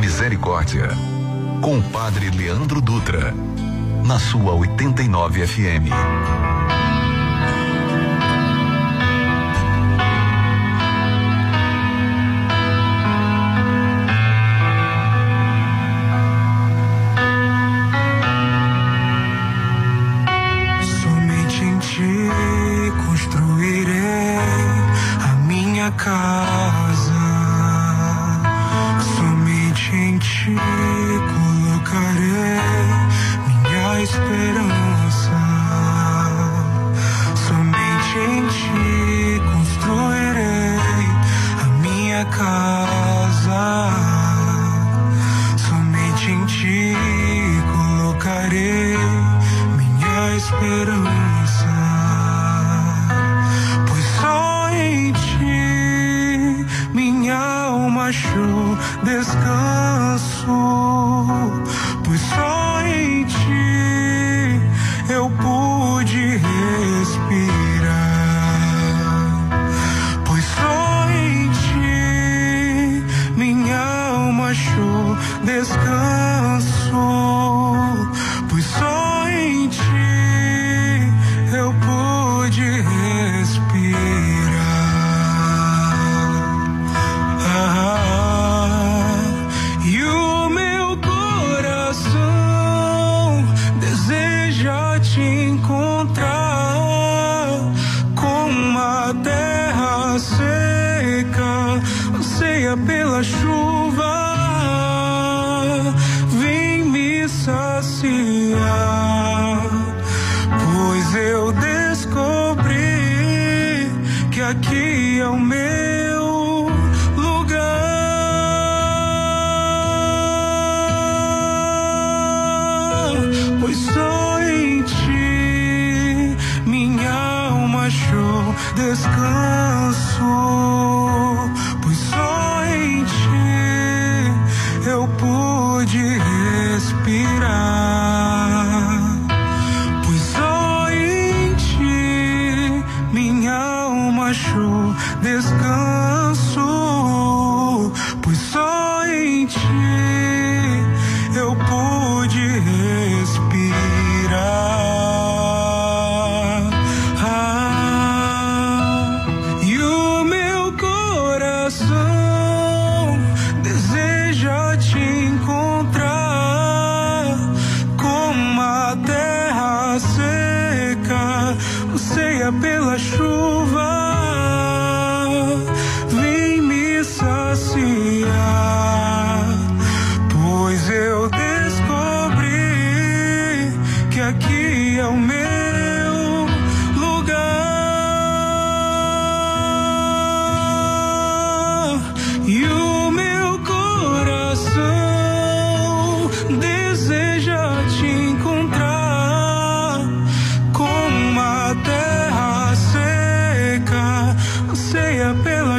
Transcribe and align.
Misericórdia, 0.00 0.88
com 1.60 1.78
o 1.78 1.82
Padre 1.82 2.30
Leandro 2.30 2.80
Dutra, 2.80 3.34
na 4.02 4.18
sua 4.18 4.54
89 4.54 5.46
FM. 5.46 5.90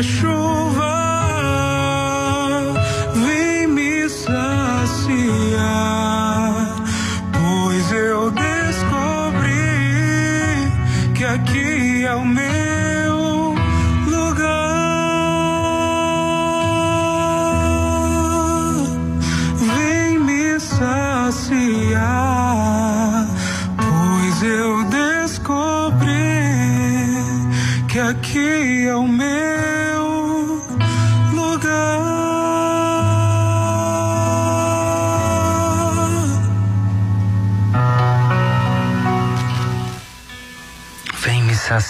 I. 0.01 0.30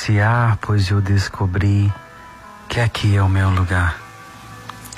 saciar, 0.02 0.58
pois 0.60 0.90
eu 0.90 1.00
descobri 1.00 1.94
que 2.68 2.80
aqui 2.80 3.16
é 3.16 3.22
o 3.22 3.30
meu 3.30 3.52
lugar. 3.52 3.96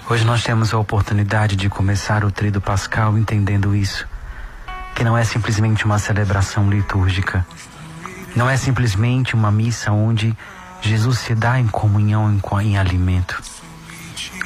Hoje 0.10 0.24
nós 0.24 0.44
temos 0.44 0.74
a 0.74 0.78
oportunidade 0.78 1.58
de 1.58 1.68
começar 1.68 2.24
o 2.24 2.32
trido 2.32 2.62
pascal 2.62 3.18
entendendo 3.18 3.76
isso, 3.76 4.08
que 4.96 5.04
não 5.04 5.18
é 5.18 5.26
simplesmente 5.26 5.84
uma 5.84 6.00
celebração 6.00 6.70
litúrgica, 6.70 7.46
não 8.34 8.50
é 8.50 8.56
simplesmente 8.56 9.36
uma 9.36 9.52
missa 9.52 9.92
onde 9.92 10.34
Jesus 10.82 11.20
se 11.20 11.36
dá 11.36 11.60
em 11.60 11.68
comunhão 11.68 12.32
em, 12.32 12.42
em 12.62 12.78
alimento. 12.78 13.44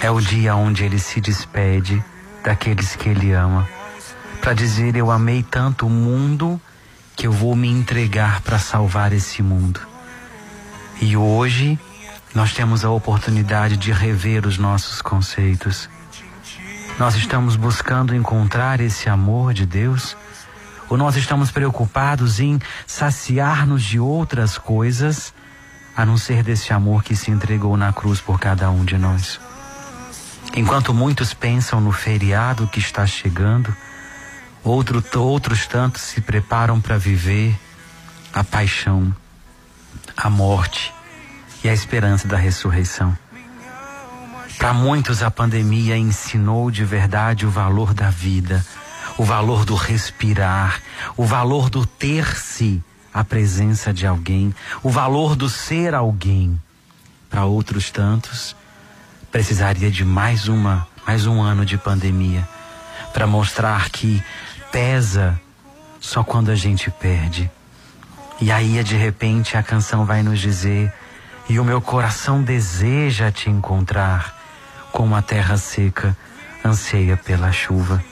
É 0.01 0.09
o 0.09 0.19
dia 0.19 0.55
onde 0.55 0.83
ele 0.83 0.97
se 0.97 1.21
despede 1.21 2.03
daqueles 2.43 2.95
que 2.95 3.09
ele 3.09 3.31
ama, 3.31 3.67
para 4.41 4.53
dizer: 4.53 4.95
Eu 4.95 5.11
amei 5.11 5.43
tanto 5.43 5.85
o 5.85 5.89
mundo 5.89 6.59
que 7.15 7.27
eu 7.27 7.31
vou 7.31 7.55
me 7.55 7.69
entregar 7.69 8.41
para 8.41 8.57
salvar 8.57 9.13
esse 9.13 9.43
mundo. 9.43 9.96
E 10.99 11.15
hoje 11.15 11.79
nós 12.33 12.53
temos 12.53 12.83
a 12.83 12.89
oportunidade 12.89 13.77
de 13.77 13.91
rever 13.91 14.45
os 14.45 14.57
nossos 14.57 15.01
conceitos. 15.01 15.89
Nós 16.97 17.15
estamos 17.15 17.55
buscando 17.55 18.15
encontrar 18.15 18.79
esse 18.79 19.07
amor 19.07 19.53
de 19.53 19.65
Deus? 19.65 20.17
Ou 20.89 20.97
nós 20.97 21.15
estamos 21.15 21.51
preocupados 21.51 22.39
em 22.39 22.59
saciar-nos 22.87 23.83
de 23.83 23.99
outras 23.99 24.57
coisas, 24.57 25.33
a 25.95 26.05
não 26.05 26.17
ser 26.17 26.43
desse 26.43 26.73
amor 26.73 27.03
que 27.03 27.15
se 27.15 27.29
entregou 27.29 27.77
na 27.77 27.93
cruz 27.93 28.19
por 28.19 28.39
cada 28.39 28.69
um 28.71 28.83
de 28.83 28.97
nós? 28.97 29.39
Enquanto 30.55 30.93
muitos 30.93 31.33
pensam 31.33 31.79
no 31.79 31.91
feriado 31.91 32.67
que 32.67 32.79
está 32.79 33.05
chegando, 33.05 33.75
outro, 34.63 35.03
outros 35.19 35.67
tantos 35.67 36.01
se 36.01 36.21
preparam 36.21 36.81
para 36.81 36.97
viver 36.97 37.55
a 38.33 38.43
paixão, 38.43 39.13
a 40.15 40.29
morte 40.29 40.93
e 41.63 41.69
a 41.69 41.73
esperança 41.73 42.27
da 42.27 42.37
ressurreição. 42.37 43.17
Para 44.57 44.73
muitos, 44.73 45.21
a 45.21 45.29
pandemia 45.29 45.95
ensinou 45.97 46.71
de 46.71 46.83
verdade 46.83 47.45
o 47.45 47.49
valor 47.49 47.93
da 47.93 48.09
vida, 48.09 48.65
o 49.17 49.23
valor 49.23 49.65
do 49.65 49.75
respirar, 49.75 50.81
o 51.15 51.25
valor 51.25 51.69
do 51.69 51.85
ter-se 51.85 52.83
à 53.13 53.23
presença 53.23 53.93
de 53.93 54.07
alguém, 54.07 54.53
o 54.81 54.89
valor 54.89 55.35
do 55.35 55.47
ser 55.49 55.93
alguém. 55.93 56.59
Para 57.29 57.45
outros 57.45 57.91
tantos, 57.91 58.55
precisaria 59.31 59.91
de 59.91 60.03
mais 60.03 60.47
uma, 60.47 60.87
mais 61.05 61.27
um 61.27 61.41
ano 61.41 61.65
de 61.65 61.77
pandemia 61.77 62.47
para 63.13 63.27
mostrar 63.27 63.89
que 63.89 64.23
pesa 64.71 65.39
só 65.99 66.23
quando 66.23 66.49
a 66.49 66.55
gente 66.55 66.89
perde. 66.89 67.49
E 68.39 68.51
aí, 68.51 68.83
de 68.83 68.95
repente, 68.95 69.57
a 69.57 69.63
canção 69.63 70.05
vai 70.05 70.21
nos 70.21 70.39
dizer: 70.39 70.93
E 71.49 71.59
o 71.59 71.65
meu 71.65 71.81
coração 71.81 72.41
deseja 72.41 73.31
te 73.31 73.49
encontrar 73.49 74.37
como 74.91 75.15
a 75.15 75.21
terra 75.21 75.57
seca 75.57 76.15
anseia 76.63 77.17
pela 77.17 77.51
chuva. 77.51 78.03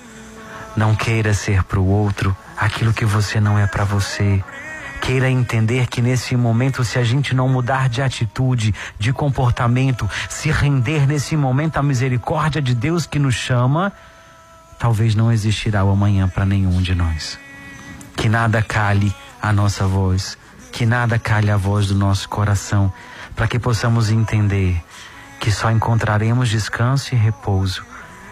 Não 0.76 0.96
queira 0.96 1.34
ser 1.34 1.64
para 1.64 1.80
o 1.80 1.88
outro 1.88 2.36
aquilo 2.58 2.94
que 2.94 3.06
você 3.06 3.40
não 3.40 3.58
é 3.58 3.68
para 3.68 3.84
você. 3.84 4.44
Queira 5.00 5.30
entender 5.30 5.86
que 5.88 6.02
nesse 6.02 6.36
momento, 6.36 6.84
se 6.84 6.98
a 6.98 7.04
gente 7.04 7.36
não 7.36 7.48
mudar 7.48 7.88
de 7.88 8.02
atitude, 8.02 8.74
de 8.98 9.14
comportamento, 9.14 10.10
se 10.28 10.50
render 10.50 11.06
nesse 11.06 11.38
momento 11.38 11.78
à 11.78 11.84
misericórdia 11.84 12.60
de 12.60 12.74
Deus 12.74 13.06
que 13.06 13.20
nos 13.20 13.36
chama, 13.36 13.94
talvez 14.80 15.14
não 15.14 15.32
existirá 15.32 15.84
o 15.84 15.92
amanhã 15.92 16.28
para 16.28 16.46
nenhum 16.46 16.82
de 16.82 16.96
nós. 16.96 17.38
Que 18.16 18.28
nada 18.28 18.64
cale 18.64 19.14
a 19.46 19.54
nossa 19.54 19.86
voz, 19.86 20.38
que 20.72 20.86
nada 20.86 21.20
cale 21.20 21.52
a 21.52 21.58
voz 21.58 21.88
do 21.88 21.96
nosso 21.96 22.28
coração, 22.28 22.92
para 23.36 23.48
que 23.48 23.60
possamos 23.60 24.10
entender 24.10 24.82
que 25.40 25.52
só 25.52 25.70
encontraremos 25.70 26.50
descanso 26.50 27.14
e 27.14 27.18
repouso 27.18 27.84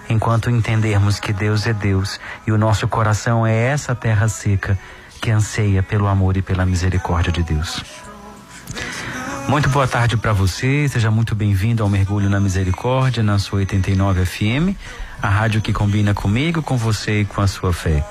enquanto 0.10 0.50
entendermos 0.50 1.20
que 1.20 1.32
Deus 1.32 1.68
é 1.68 1.74
Deus 1.74 2.20
e 2.48 2.52
o 2.52 2.58
nosso 2.58 2.88
coração 2.88 3.46
é 3.46 3.56
essa 3.56 3.94
terra 3.94 4.28
seca 4.28 4.78
que 5.22 5.30
anseia 5.30 5.82
pelo 5.84 6.08
amor 6.08 6.36
e 6.36 6.42
pela 6.42 6.66
misericórdia 6.66 7.32
de 7.32 7.44
Deus. 7.44 7.84
Muito 9.48 9.70
boa 9.70 9.88
tarde 9.88 10.18
para 10.18 10.34
você, 10.34 10.88
seja 10.88 11.12
muito 11.12 11.36
bem-vindo 11.36 11.84
ao 11.84 11.90
Mergulho 11.90 12.30
na 12.30 12.40
Misericórdia 12.40 13.22
na 13.22 13.38
sua 13.38 13.60
89 13.60 14.26
FM, 14.26 14.76
a 15.22 15.30
rádio 15.30 15.62
que 15.62 15.72
combina 15.72 16.14
comigo, 16.14 16.62
com 16.62 16.76
você 16.76 17.22
e 17.22 17.26
com 17.26 17.40
a 17.40 17.48
sua 17.48 17.72
fé. 17.72 18.04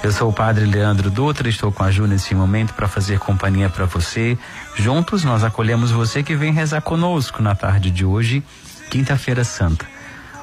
Eu 0.00 0.12
sou 0.12 0.30
o 0.30 0.32
Padre 0.32 0.64
Leandro 0.64 1.10
Dutra, 1.10 1.48
estou 1.48 1.72
com 1.72 1.82
a 1.82 1.90
Ju 1.90 2.06
nesse 2.06 2.32
momento 2.32 2.72
para 2.72 2.86
fazer 2.86 3.18
companhia 3.18 3.68
para 3.68 3.84
você. 3.84 4.38
Juntos 4.76 5.24
nós 5.24 5.42
acolhemos 5.42 5.90
você 5.90 6.22
que 6.22 6.36
vem 6.36 6.52
rezar 6.52 6.80
conosco 6.80 7.42
na 7.42 7.54
tarde 7.56 7.90
de 7.90 8.04
hoje, 8.04 8.44
quinta-feira 8.90 9.42
santa. 9.42 9.84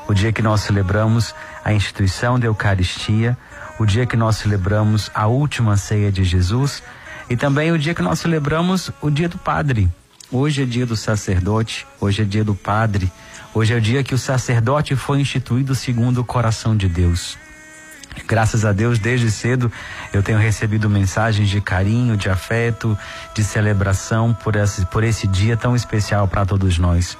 O 0.10 0.14
dia 0.14 0.34
que 0.34 0.42
nós 0.42 0.60
celebramos 0.62 1.34
a 1.64 1.74
instituição 1.74 2.38
da 2.38 2.48
Eucaristia, 2.48 3.38
o 3.80 3.86
dia 3.86 4.06
que 4.06 4.18
nós 4.18 4.36
celebramos 4.36 5.10
a 5.16 5.26
última 5.28 5.78
ceia 5.78 6.12
de 6.12 6.26
Jesus 6.26 6.84
e 7.30 7.38
também 7.38 7.72
o 7.72 7.80
dia 7.80 7.96
que 7.96 8.02
nós 8.02 8.20
celebramos 8.20 8.92
o 9.02 9.10
dia 9.10 9.30
do 9.30 9.38
Padre. 9.38 9.90
Hoje 10.30 10.64
é 10.64 10.66
dia 10.66 10.86
do 10.86 10.98
sacerdote, 10.98 11.88
hoje 12.00 12.24
é 12.24 12.26
dia 12.26 12.44
do 12.44 12.54
Padre, 12.54 13.10
hoje 13.54 13.74
é 13.74 13.78
o 13.78 13.82
dia 13.82 14.04
que 14.04 14.14
o 14.14 14.18
sacerdote 14.18 14.98
foi 14.98 15.22
instituído 15.22 15.74
segundo 15.74 16.20
o 16.20 16.26
coração 16.26 16.76
de 16.76 16.90
Deus. 16.90 17.38
Graças 18.28 18.66
a 18.66 18.72
Deus, 18.72 18.98
desde 18.98 19.30
cedo 19.30 19.72
eu 20.14 20.24
tenho 20.24 20.40
recebido 20.40 20.90
mensagens 20.90 21.50
de 21.50 21.62
carinho, 21.62 22.18
de 22.18 22.30
afeto, 22.30 22.98
de 23.34 23.44
celebração 23.44 24.34
por 24.34 24.56
esse, 24.56 24.86
por 24.86 25.04
esse 25.04 25.28
dia 25.28 25.58
tão 25.58 25.76
especial 25.76 26.28
para 26.28 26.46
todos 26.46 26.78
nós. 26.78 27.18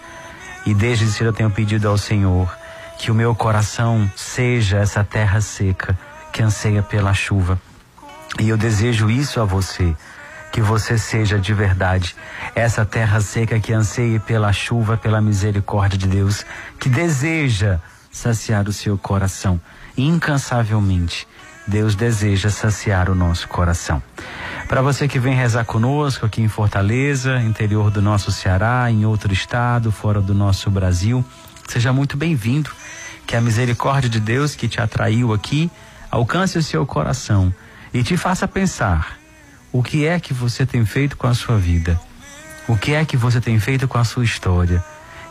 E 0.66 0.74
desde 0.74 1.06
cedo 1.08 1.28
eu 1.28 1.34
tenho 1.34 1.52
pedido 1.52 1.88
ao 1.88 1.98
Senhor 1.98 2.56
que 2.98 3.12
o 3.12 3.16
meu 3.16 3.36
coração 3.36 4.10
seja 4.16 4.78
essa 4.78 5.04
terra 5.04 5.42
seca 5.42 5.98
que 6.32 6.42
anseia 6.42 6.82
pela 6.82 7.14
chuva. 7.14 7.60
E 8.40 8.50
eu 8.50 8.58
desejo 8.58 9.10
isso 9.10 9.40
a 9.40 9.46
você, 9.46 9.96
que 10.52 10.62
você 10.62 10.98
seja 10.98 11.38
de 11.38 11.54
verdade 11.54 12.16
essa 12.56 12.86
terra 12.86 13.20
seca 13.20 13.60
que 13.60 13.74
anseia 13.74 14.20
pela 14.20 14.52
chuva, 14.54 14.98
pela 14.98 15.22
misericórdia 15.22 15.98
de 15.98 16.08
Deus, 16.08 16.46
que 16.80 16.90
deseja 16.90 17.80
saciar 18.12 18.68
o 18.68 18.74
seu 18.74 18.98
coração 18.98 19.60
incansavelmente. 19.98 21.28
Deus 21.68 21.96
deseja 21.96 22.50
saciar 22.50 23.10
o 23.10 23.16
nosso 23.16 23.48
coração. 23.48 24.02
Para 24.68 24.82
você 24.82 25.08
que 25.08 25.20
vem 25.20 25.34
rezar 25.34 25.66
conosco 25.66 26.26
aqui 26.26 26.42
em 26.42 26.48
Fortaleza, 26.48 27.40
interior 27.42 27.90
do 27.90 28.02
nosso 28.02 28.32
Ceará, 28.32 28.90
em 28.90 29.06
outro 29.06 29.34
estado, 29.34 29.92
fora 29.92 30.22
do 30.22 30.34
nosso 30.34 30.70
Brasil, 30.70 31.26
seja 31.68 31.92
muito 31.92 32.16
bem-vindo. 32.16 32.70
Que 33.26 33.36
a 33.36 33.42
misericórdia 33.42 34.10
de 34.10 34.20
Deus 34.20 34.56
que 34.56 34.68
te 34.68 34.80
atraiu 34.80 35.34
aqui 35.34 35.72
alcance 36.12 36.58
o 36.58 36.64
seu 36.64 36.86
coração 36.86 37.54
e 37.94 38.04
te 38.04 38.16
faça 38.16 38.48
pensar 38.48 39.18
o 39.72 39.82
que 39.82 40.06
é 40.06 40.20
que 40.20 40.34
você 40.34 40.66
tem 40.66 40.86
feito 40.86 41.18
com 41.18 41.28
a 41.28 41.34
sua 41.34 41.58
vida, 41.58 42.00
o 42.68 42.78
que 42.78 42.94
é 42.94 43.04
que 43.04 43.18
você 43.18 43.42
tem 43.42 43.60
feito 43.60 43.88
com 43.88 43.98
a 43.98 44.04
sua 44.04 44.24
história, 44.24 44.84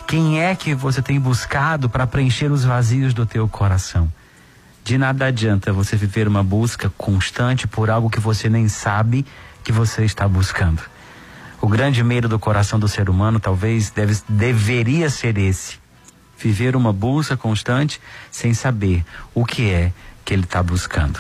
quem 0.06 0.40
é 0.40 0.55
que 0.55 0.75
você 0.75 1.00
tem 1.00 1.19
buscado 1.19 1.88
para 1.88 2.06
preencher 2.06 2.50
os 2.50 2.64
vazios 2.64 3.14
do 3.14 3.25
teu 3.25 3.49
coração. 3.49 4.12
De 4.84 4.98
nada 4.98 5.25
adianta 5.25 5.72
você 5.72 5.96
viver 5.96 6.28
uma 6.28 6.44
busca 6.44 6.92
constante 6.98 7.66
por 7.66 7.88
algo 7.88 8.10
que 8.10 8.20
você 8.20 8.50
nem 8.50 8.69
sabe 8.69 9.25
que 9.64 9.72
você 9.72 10.04
está 10.04 10.28
buscando. 10.28 10.82
O 11.58 11.66
grande 11.66 12.04
medo 12.04 12.28
do 12.28 12.38
coração 12.38 12.78
do 12.78 12.86
ser 12.86 13.08
humano 13.08 13.40
talvez 13.40 13.88
deve, 13.88 14.14
deveria 14.28 15.08
ser 15.08 15.38
esse: 15.38 15.78
viver 16.36 16.76
uma 16.76 16.92
busca 16.92 17.34
constante 17.34 17.98
sem 18.31 18.52
saber 18.52 19.02
o 19.34 19.46
que 19.46 19.70
é 19.70 19.90
que 20.22 20.34
ele 20.34 20.44
está 20.44 20.62
buscando. 20.62 21.19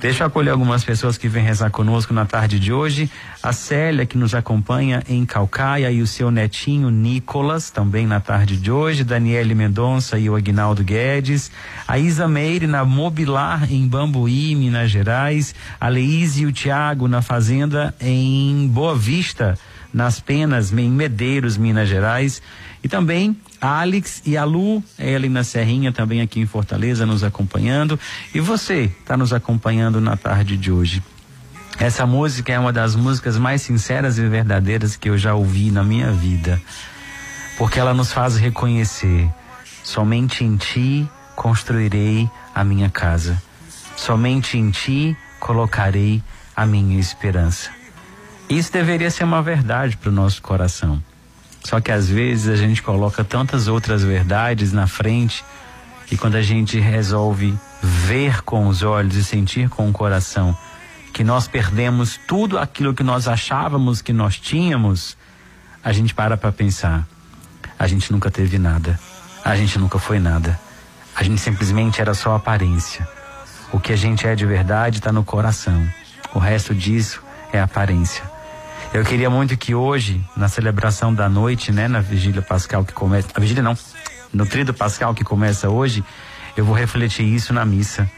Deixa 0.00 0.22
eu 0.22 0.26
acolher 0.28 0.50
algumas 0.50 0.82
pessoas 0.82 1.18
que 1.18 1.28
vêm 1.28 1.44
rezar 1.44 1.70
conosco 1.70 2.14
na 2.14 2.24
tarde 2.24 2.58
de 2.58 2.72
hoje. 2.72 3.10
A 3.42 3.52
Célia, 3.52 4.06
que 4.06 4.16
nos 4.16 4.34
acompanha 4.34 5.02
em 5.08 5.26
Calcaia, 5.26 5.90
e 5.90 6.00
o 6.00 6.06
seu 6.06 6.30
netinho 6.30 6.90
Nicolas, 6.90 7.70
também 7.70 8.06
na 8.06 8.20
tarde 8.20 8.56
de 8.56 8.70
hoje. 8.70 9.04
Daniele 9.04 9.54
Mendonça 9.54 10.18
e 10.18 10.30
o 10.30 10.36
Agnaldo 10.36 10.82
Guedes. 10.82 11.50
A 11.86 11.98
Isa 11.98 12.26
Meire 12.26 12.66
na 12.66 12.84
Mobilar, 12.84 13.70
em 13.70 13.86
Bambuí, 13.86 14.54
Minas 14.54 14.90
Gerais. 14.90 15.54
A 15.80 15.88
Leíse 15.88 16.42
e 16.42 16.46
o 16.46 16.52
Tiago 16.52 17.06
na 17.06 17.20
Fazenda, 17.20 17.94
em 18.00 18.68
Boa 18.68 18.96
Vista, 18.96 19.58
nas 19.92 20.20
Penas, 20.20 20.72
em 20.72 20.90
Medeiros, 20.90 21.56
Minas 21.56 21.88
Gerais. 21.88 22.42
E 22.82 22.88
também 22.88 23.36
a 23.60 23.80
Alex 23.80 24.22
e 24.24 24.36
a 24.36 24.44
Lu, 24.44 24.82
Ellen 24.98 25.30
na 25.30 25.44
Serrinha, 25.44 25.92
também 25.92 26.20
aqui 26.20 26.40
em 26.40 26.46
Fortaleza, 26.46 27.04
nos 27.04 27.22
acompanhando. 27.22 27.98
E 28.34 28.40
você 28.40 28.90
está 29.00 29.16
nos 29.16 29.32
acompanhando 29.32 30.00
na 30.00 30.16
tarde 30.16 30.56
de 30.56 30.70
hoje. 30.72 31.02
Essa 31.78 32.06
música 32.06 32.52
é 32.52 32.58
uma 32.58 32.72
das 32.72 32.94
músicas 32.94 33.38
mais 33.38 33.62
sinceras 33.62 34.18
e 34.18 34.28
verdadeiras 34.28 34.96
que 34.96 35.08
eu 35.08 35.16
já 35.16 35.34
ouvi 35.34 35.70
na 35.70 35.82
minha 35.82 36.12
vida. 36.12 36.60
Porque 37.56 37.78
ela 37.78 37.94
nos 37.94 38.12
faz 38.12 38.36
reconhecer: 38.36 39.28
somente 39.82 40.44
em 40.44 40.56
ti 40.56 41.08
construirei 41.34 42.28
a 42.54 42.62
minha 42.64 42.90
casa. 42.90 43.40
Somente 43.96 44.58
em 44.58 44.70
ti 44.70 45.16
colocarei 45.38 46.22
a 46.54 46.66
minha 46.66 46.98
esperança. 46.98 47.79
Isso 48.50 48.72
deveria 48.72 49.12
ser 49.12 49.22
uma 49.22 49.40
verdade 49.40 49.96
para 49.96 50.08
o 50.08 50.12
nosso 50.12 50.42
coração. 50.42 51.00
Só 51.62 51.80
que 51.80 51.92
às 51.92 52.08
vezes 52.08 52.48
a 52.48 52.56
gente 52.56 52.82
coloca 52.82 53.22
tantas 53.22 53.68
outras 53.68 54.02
verdades 54.02 54.72
na 54.72 54.88
frente 54.88 55.44
e 56.10 56.16
quando 56.16 56.34
a 56.34 56.42
gente 56.42 56.80
resolve 56.80 57.56
ver 57.80 58.42
com 58.42 58.66
os 58.66 58.82
olhos 58.82 59.14
e 59.14 59.22
sentir 59.22 59.68
com 59.68 59.88
o 59.88 59.92
coração 59.92 60.56
que 61.12 61.22
nós 61.22 61.46
perdemos 61.46 62.18
tudo 62.26 62.58
aquilo 62.58 62.92
que 62.92 63.04
nós 63.04 63.28
achávamos 63.28 64.02
que 64.02 64.12
nós 64.12 64.36
tínhamos, 64.36 65.16
a 65.84 65.92
gente 65.92 66.12
para 66.12 66.36
para 66.36 66.50
pensar. 66.50 67.06
A 67.78 67.86
gente 67.86 68.10
nunca 68.10 68.32
teve 68.32 68.58
nada. 68.58 68.98
A 69.44 69.54
gente 69.54 69.78
nunca 69.78 69.98
foi 69.98 70.18
nada. 70.18 70.58
A 71.14 71.22
gente 71.22 71.40
simplesmente 71.40 72.00
era 72.00 72.14
só 72.14 72.34
aparência. 72.34 73.08
O 73.72 73.78
que 73.78 73.92
a 73.92 73.96
gente 73.96 74.26
é 74.26 74.34
de 74.34 74.44
verdade 74.44 74.98
está 74.98 75.12
no 75.12 75.22
coração. 75.22 75.86
O 76.34 76.40
resto 76.40 76.74
disso 76.74 77.22
é 77.52 77.60
aparência. 77.60 78.39
Eu 78.92 79.04
queria 79.04 79.30
muito 79.30 79.56
que 79.56 79.72
hoje, 79.72 80.20
na 80.36 80.48
celebração 80.48 81.14
da 81.14 81.28
noite, 81.28 81.70
né, 81.70 81.86
na 81.86 82.00
vigília 82.00 82.42
pascal 82.42 82.84
que 82.84 82.92
começa, 82.92 83.28
a 83.32 83.38
vigília 83.38 83.62
não, 83.62 83.78
no 84.32 84.44
trido 84.44 84.74
pascal 84.74 85.14
que 85.14 85.22
começa 85.22 85.70
hoje, 85.70 86.02
eu 86.56 86.64
vou 86.64 86.74
refletir 86.74 87.22
isso 87.22 87.52
na 87.52 87.64
missa. 87.64 88.10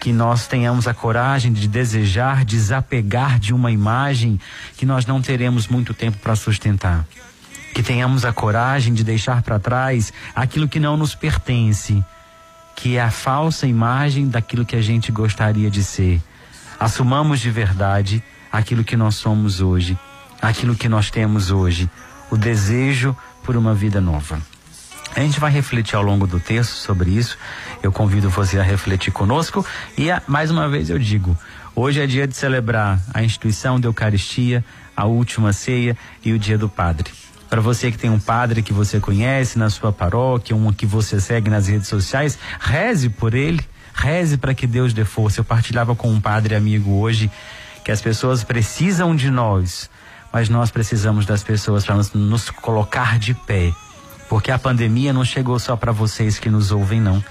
Que 0.00 0.14
nós 0.14 0.46
tenhamos 0.46 0.88
a 0.88 0.94
coragem 0.94 1.52
de 1.52 1.68
desejar 1.68 2.46
desapegar 2.46 3.38
de 3.38 3.52
uma 3.52 3.70
imagem 3.70 4.40
que 4.78 4.86
nós 4.86 5.04
não 5.04 5.20
teremos 5.20 5.68
muito 5.68 5.92
tempo 5.92 6.16
para 6.16 6.34
sustentar. 6.34 7.06
Que 7.74 7.82
tenhamos 7.82 8.24
a 8.24 8.32
coragem 8.32 8.94
de 8.94 9.04
deixar 9.04 9.42
para 9.42 9.58
trás 9.58 10.14
aquilo 10.34 10.66
que 10.66 10.80
não 10.80 10.96
nos 10.96 11.14
pertence, 11.14 12.02
que 12.74 12.96
é 12.96 13.02
a 13.02 13.10
falsa 13.10 13.66
imagem 13.66 14.30
daquilo 14.30 14.64
que 14.64 14.76
a 14.76 14.82
gente 14.82 15.12
gostaria 15.12 15.70
de 15.70 15.84
ser. 15.84 16.22
Assumamos 16.80 17.38
de 17.38 17.50
verdade 17.50 18.24
aquilo 18.56 18.82
que 18.82 18.96
nós 18.96 19.16
somos 19.16 19.60
hoje, 19.60 19.98
aquilo 20.40 20.74
que 20.74 20.88
nós 20.88 21.10
temos 21.10 21.50
hoje, 21.50 21.90
o 22.30 22.36
desejo 22.38 23.14
por 23.44 23.54
uma 23.54 23.74
vida 23.74 24.00
nova. 24.00 24.40
A 25.14 25.20
gente 25.20 25.38
vai 25.38 25.50
refletir 25.50 25.94
ao 25.94 26.02
longo 26.02 26.26
do 26.26 26.40
texto 26.40 26.72
sobre 26.72 27.10
isso. 27.10 27.36
Eu 27.82 27.92
convido 27.92 28.30
você 28.30 28.58
a 28.58 28.62
refletir 28.62 29.12
conosco 29.12 29.64
e 29.96 30.10
a, 30.10 30.22
mais 30.26 30.50
uma 30.50 30.68
vez 30.68 30.88
eu 30.88 30.98
digo, 30.98 31.36
hoje 31.74 32.00
é 32.00 32.06
dia 32.06 32.26
de 32.26 32.34
celebrar 32.34 32.98
a 33.12 33.22
instituição 33.22 33.78
da 33.78 33.88
Eucaristia, 33.88 34.64
a 34.96 35.04
última 35.04 35.52
ceia 35.52 35.96
e 36.24 36.32
o 36.32 36.38
dia 36.38 36.56
do 36.56 36.68
Padre. 36.68 37.10
Para 37.50 37.60
você 37.60 37.92
que 37.92 37.98
tem 37.98 38.10
um 38.10 38.18
padre 38.18 38.62
que 38.62 38.72
você 38.72 38.98
conhece 38.98 39.58
na 39.58 39.70
sua 39.70 39.92
paróquia, 39.92 40.56
um 40.56 40.72
que 40.72 40.84
você 40.84 41.20
segue 41.20 41.48
nas 41.48 41.68
redes 41.68 41.88
sociais, 41.88 42.38
reze 42.58 43.08
por 43.08 43.34
ele, 43.34 43.60
reze 43.94 44.36
para 44.36 44.54
que 44.54 44.66
Deus 44.66 44.92
dê 44.92 45.04
força. 45.04 45.40
Eu 45.40 45.44
partilhava 45.44 45.94
com 45.94 46.10
um 46.10 46.20
padre 46.20 46.54
amigo 46.56 46.98
hoje 46.98 47.30
que 47.86 47.92
as 47.92 48.00
pessoas 48.00 48.42
precisam 48.42 49.14
de 49.14 49.30
nós, 49.30 49.88
mas 50.32 50.48
nós 50.48 50.72
precisamos 50.72 51.24
das 51.24 51.44
pessoas 51.44 51.84
para 51.86 51.94
nos, 51.94 52.12
nos 52.12 52.50
colocar 52.50 53.16
de 53.16 53.32
pé. 53.32 53.72
Porque 54.28 54.50
a 54.50 54.58
pandemia 54.58 55.12
não 55.12 55.24
chegou 55.24 55.56
só 55.60 55.76
para 55.76 55.92
vocês 55.92 56.36
que 56.36 56.50
nos 56.50 56.72
ouvem, 56.72 57.00
não. 57.00 57.22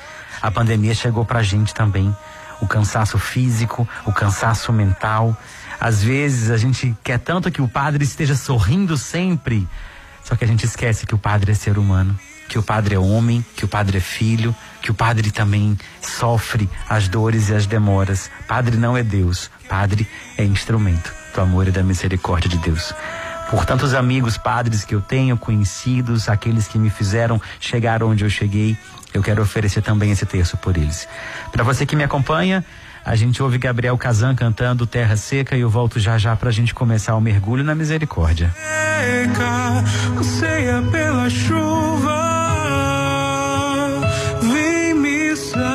A 0.41 0.49
pandemia 0.49 0.95
chegou 0.95 1.25
para 1.25 1.39
a 1.39 1.43
gente 1.43 1.73
também. 1.73 2.15
O 2.61 2.67
cansaço 2.67 3.19
físico, 3.19 3.85
o 4.05 4.13
cansaço 4.13 4.71
mental. 4.71 5.35
Às 5.77 6.01
vezes 6.01 6.49
a 6.49 6.55
gente 6.55 6.95
quer 7.03 7.19
tanto 7.19 7.51
que 7.51 7.61
o 7.61 7.67
padre 7.67 8.05
esteja 8.05 8.33
sorrindo 8.33 8.95
sempre, 8.95 9.67
só 10.23 10.37
que 10.37 10.45
a 10.45 10.47
gente 10.47 10.65
esquece 10.65 11.05
que 11.05 11.13
o 11.13 11.19
padre 11.19 11.51
é 11.51 11.53
ser 11.53 11.77
humano, 11.77 12.17
que 12.47 12.57
o 12.57 12.63
padre 12.63 12.95
é 12.95 12.97
homem, 12.97 13.43
que 13.57 13.65
o 13.65 13.67
padre 13.67 13.97
é 13.97 14.01
filho, 14.01 14.55
que 14.81 14.89
o 14.89 14.93
padre 14.93 15.31
também 15.31 15.77
sofre 16.01 16.69
as 16.87 17.09
dores 17.09 17.49
e 17.49 17.53
as 17.53 17.65
demoras. 17.65 18.31
Padre 18.47 18.77
não 18.77 18.95
é 18.95 19.03
Deus, 19.03 19.51
padre 19.67 20.07
é 20.37 20.43
instrumento 20.43 21.13
do 21.33 21.41
amor 21.41 21.67
e 21.67 21.71
da 21.71 21.83
misericórdia 21.83 22.49
de 22.49 22.57
Deus. 22.57 22.93
Por 23.49 23.65
tantos 23.65 23.93
amigos 23.93 24.37
padres 24.37 24.83
que 24.83 24.95
eu 24.95 25.01
tenho, 25.01 25.37
conhecidos, 25.37 26.27
aqueles 26.27 26.67
que 26.67 26.79
me 26.79 26.89
fizeram 26.89 27.39
chegar 27.59 28.01
onde 28.01 28.23
eu 28.23 28.29
cheguei, 28.29 28.75
eu 29.13 29.21
quero 29.21 29.41
oferecer 29.41 29.81
também 29.81 30.11
esse 30.11 30.25
terço 30.25 30.57
por 30.57 30.75
eles. 30.75 31.07
Para 31.51 31.63
você 31.63 31.85
que 31.85 31.95
me 31.95 32.03
acompanha, 32.03 32.65
a 33.05 33.15
gente 33.15 33.41
ouve 33.43 33.59
Gabriel 33.59 33.97
Kazan 33.97 34.33
cantando 34.33 34.87
Terra 34.87 35.15
Seca 35.15 35.55
e 35.55 35.61
eu 35.61 35.69
volto 35.69 35.99
já 35.99 36.17
já 36.17 36.35
para 36.35 36.49
a 36.49 36.51
gente 36.51 36.73
começar 36.73 37.15
o 37.15 37.21
mergulho 37.21 37.63
na 37.63 37.75
misericórdia. 37.75 38.51
Seca, 38.55 39.83
ceia 40.23 40.81
pela 40.91 41.29
chuva, 41.29 42.41
vem 44.41 44.95
me 44.95 45.35
saciar, 45.35 45.65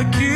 aqui 0.00 0.33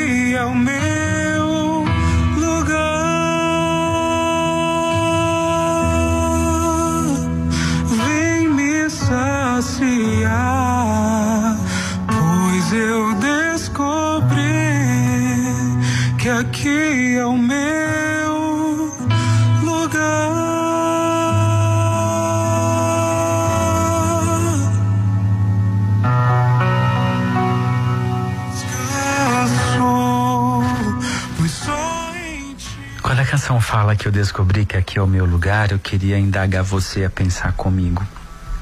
fala 33.89 33.97
que 33.97 34.07
eu 34.07 34.13
descobri 34.13 34.67
que 34.67 34.77
aqui 34.77 34.99
é 34.99 35.03
o 35.03 35.07
meu 35.07 35.25
lugar, 35.25 35.73
eu 35.73 35.79
queria 35.79 36.19
indagar 36.19 36.63
você 36.63 37.07
a 37.07 37.11
pensar 37.11 37.53
comigo. 37.55 38.07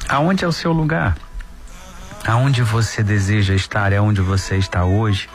Aonde 0.09 0.45
é 0.45 0.47
o 0.47 0.53
seu 0.53 0.71
lugar? 0.71 1.17
Aonde 2.25 2.63
você 2.63 3.03
deseja 3.03 3.53
estar? 3.53 3.93
É 3.93 4.01
onde 4.01 4.21
você 4.21 4.57
está 4.57 4.85
hoje? 4.85 5.29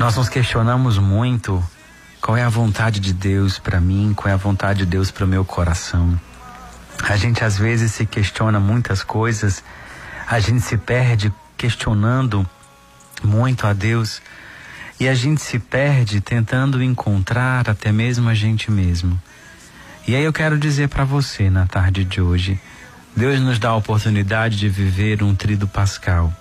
Nós 0.00 0.16
nos 0.16 0.28
questionamos 0.28 0.98
muito 0.98 1.62
qual 2.20 2.36
é 2.36 2.42
a 2.42 2.48
vontade 2.48 2.98
de 2.98 3.12
Deus 3.12 3.56
para 3.56 3.80
mim, 3.80 4.12
qual 4.16 4.28
é 4.28 4.34
a 4.34 4.36
vontade 4.36 4.80
de 4.80 4.86
Deus 4.86 5.12
para 5.12 5.24
o 5.24 5.28
meu 5.28 5.44
coração. 5.44 6.20
A 7.04 7.16
gente 7.16 7.44
às 7.44 7.56
vezes 7.56 7.92
se 7.92 8.04
questiona 8.04 8.58
muitas 8.58 9.04
coisas, 9.04 9.62
a 10.26 10.40
gente 10.40 10.62
se 10.62 10.76
perde 10.76 11.32
questionando 11.56 12.44
muito 13.22 13.64
a 13.64 13.72
Deus 13.72 14.20
e 14.98 15.08
a 15.08 15.14
gente 15.14 15.42
se 15.42 15.58
perde 15.58 16.20
tentando 16.20 16.82
encontrar 16.82 17.68
até 17.68 17.92
mesmo 17.92 18.28
a 18.28 18.34
gente 18.34 18.70
mesmo. 18.70 19.20
E 20.08 20.14
aí 20.14 20.24
eu 20.24 20.32
quero 20.32 20.58
dizer 20.58 20.88
para 20.88 21.04
você 21.04 21.50
na 21.50 21.66
tarde 21.66 22.04
de 22.04 22.20
hoje, 22.20 22.60
Deus 23.14 23.40
nos 23.40 23.58
dá 23.58 23.70
a 23.70 23.76
oportunidade 23.76 24.56
de 24.56 24.68
viver 24.68 25.22
um 25.22 25.34
trido 25.34 25.66
pascal, 25.66 26.32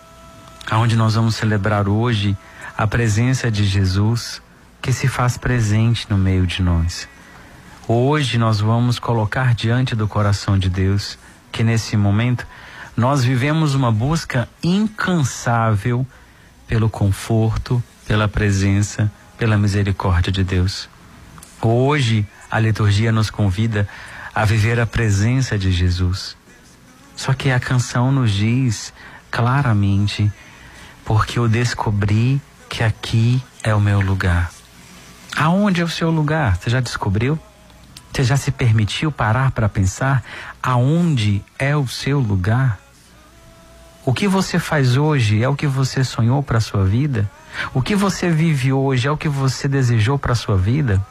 aonde 0.70 0.96
nós 0.96 1.16
vamos 1.16 1.36
celebrar 1.36 1.88
hoje 1.88 2.38
a 2.78 2.86
presença 2.86 3.50
de 3.50 3.66
Jesus 3.66 4.42
que 4.82 4.94
se 4.94 5.08
faz 5.08 5.38
presente 5.38 6.06
no 6.10 6.18
meio 6.18 6.46
de 6.46 6.62
nós. 6.62 7.08
Hoje 7.88 8.38
nós 8.38 8.60
vamos 8.60 9.00
colocar 9.00 9.54
diante 9.54 9.96
do 9.96 10.08
coração 10.08 10.58
de 10.58 10.70
Deus 10.70 11.18
que 11.52 11.64
nesse 11.64 11.96
momento 11.96 12.46
nós 12.96 13.24
vivemos 13.24 13.76
uma 13.76 13.92
busca 13.92 14.48
incansável 14.64 16.06
pelo 16.68 16.90
conforto, 16.90 17.82
pela 18.08 18.28
presença, 18.28 19.12
pela 19.38 19.58
misericórdia 19.58 20.32
de 20.32 20.44
Deus. 20.44 20.90
Hoje 21.62 22.28
a 22.50 22.60
liturgia 22.60 23.12
nos 23.12 23.30
convida 23.30 23.88
a 24.34 24.46
viver 24.46 24.80
a 24.80 24.86
presença 24.86 25.58
de 25.58 25.72
Jesus. 25.72 26.38
Só 27.16 27.34
que 27.34 27.50
a 27.50 27.60
canção 27.60 28.12
nos 28.12 28.32
diz 28.32 28.94
claramente, 29.32 30.32
porque 31.04 31.40
eu 31.40 31.48
descobri 31.48 32.42
que 32.70 32.84
aqui 32.84 33.42
é 33.64 33.74
o 33.74 33.80
meu 33.80 34.02
lugar. 34.02 34.52
Aonde 35.36 35.82
é 35.82 35.84
o 35.84 35.90
seu 35.90 36.10
lugar? 36.10 36.58
Você 36.58 36.70
já 36.70 36.80
descobriu? 36.80 37.40
Você 38.12 38.24
já 38.24 38.38
se 38.38 38.52
permitiu 38.52 39.12
parar 39.12 39.52
para 39.52 39.68
pensar 39.68 40.24
aonde 40.62 41.44
é 41.60 41.76
o 41.76 41.88
seu 41.88 42.20
lugar? 42.20 42.80
O 44.06 44.14
que 44.14 44.28
você 44.28 44.60
faz 44.60 44.96
hoje 44.96 45.44
é 45.44 45.50
o 45.50 45.56
que 45.56 45.68
você 45.68 46.04
sonhou 46.04 46.42
para 46.44 46.62
sua 46.62 46.86
vida? 46.86 47.30
O 47.74 47.82
que 47.82 47.96
você 47.96 48.30
vive 48.30 48.72
hoje 48.74 49.08
é 49.08 49.12
o 49.12 49.18
que 49.18 49.30
você 49.30 49.68
desejou 49.68 50.18
para 50.18 50.36
sua 50.36 50.58
vida? 50.58 51.06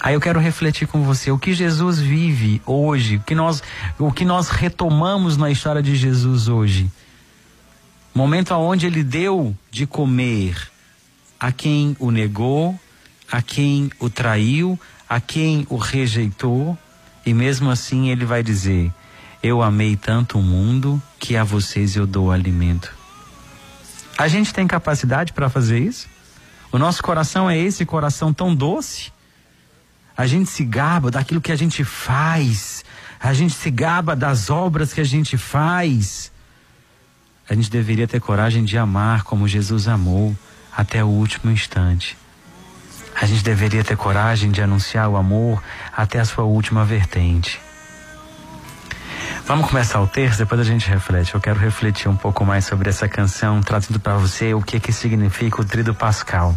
Aí 0.00 0.14
eu 0.14 0.20
quero 0.20 0.40
refletir 0.40 0.88
com 0.88 1.02
você 1.02 1.30
o 1.30 1.38
que 1.38 1.52
Jesus 1.52 1.98
vive 1.98 2.62
hoje, 2.64 3.16
o 3.16 3.20
que 3.20 3.34
nós, 3.34 3.62
o 3.98 4.10
que 4.10 4.24
nós 4.24 4.48
retomamos 4.48 5.36
na 5.36 5.50
história 5.50 5.82
de 5.82 5.94
Jesus 5.94 6.48
hoje. 6.48 6.90
Momento 8.14 8.54
aonde 8.54 8.86
ele 8.86 9.04
deu 9.04 9.54
de 9.70 9.86
comer 9.86 10.56
a 11.38 11.52
quem 11.52 11.94
o 11.98 12.10
negou, 12.10 12.78
a 13.30 13.42
quem 13.42 13.90
o 14.00 14.08
traiu, 14.08 14.80
a 15.08 15.20
quem 15.20 15.66
o 15.68 15.76
rejeitou, 15.76 16.78
e 17.24 17.34
mesmo 17.34 17.70
assim 17.70 18.10
ele 18.10 18.24
vai 18.24 18.42
dizer: 18.42 18.90
Eu 19.42 19.62
amei 19.62 19.96
tanto 19.96 20.38
o 20.38 20.42
mundo 20.42 21.00
que 21.18 21.36
a 21.36 21.44
vocês 21.44 21.94
eu 21.94 22.06
dou 22.06 22.32
alimento. 22.32 22.99
A 24.20 24.28
gente 24.28 24.52
tem 24.52 24.66
capacidade 24.66 25.32
para 25.32 25.48
fazer 25.48 25.78
isso? 25.78 26.06
O 26.70 26.76
nosso 26.76 27.02
coração 27.02 27.48
é 27.48 27.56
esse 27.56 27.86
coração 27.86 28.34
tão 28.34 28.54
doce? 28.54 29.10
A 30.14 30.26
gente 30.26 30.50
se 30.50 30.62
gaba 30.62 31.10
daquilo 31.10 31.40
que 31.40 31.50
a 31.50 31.56
gente 31.56 31.82
faz, 31.84 32.84
a 33.18 33.32
gente 33.32 33.54
se 33.54 33.70
gaba 33.70 34.14
das 34.14 34.50
obras 34.50 34.92
que 34.92 35.00
a 35.00 35.04
gente 35.04 35.38
faz. 35.38 36.30
A 37.48 37.54
gente 37.54 37.70
deveria 37.70 38.06
ter 38.06 38.20
coragem 38.20 38.62
de 38.62 38.76
amar 38.76 39.22
como 39.22 39.48
Jesus 39.48 39.88
amou 39.88 40.36
até 40.70 41.02
o 41.02 41.08
último 41.08 41.50
instante. 41.50 42.14
A 43.18 43.24
gente 43.24 43.42
deveria 43.42 43.82
ter 43.82 43.96
coragem 43.96 44.50
de 44.50 44.60
anunciar 44.60 45.08
o 45.08 45.16
amor 45.16 45.62
até 45.96 46.20
a 46.20 46.26
sua 46.26 46.44
última 46.44 46.84
vertente. 46.84 47.58
Vamos 49.46 49.68
começar 49.68 50.00
o 50.00 50.06
terço, 50.06 50.38
depois 50.38 50.60
a 50.60 50.64
gente 50.64 50.88
reflete. 50.88 51.34
Eu 51.34 51.40
quero 51.40 51.58
refletir 51.58 52.08
um 52.08 52.16
pouco 52.16 52.44
mais 52.44 52.64
sobre 52.64 52.88
essa 52.88 53.08
canção, 53.08 53.60
trazendo 53.60 53.98
para 53.98 54.16
você 54.16 54.54
o 54.54 54.62
que 54.62 54.78
que 54.78 54.92
significa 54.92 55.60
o 55.60 55.64
trido 55.64 55.94
pascal. 55.94 56.56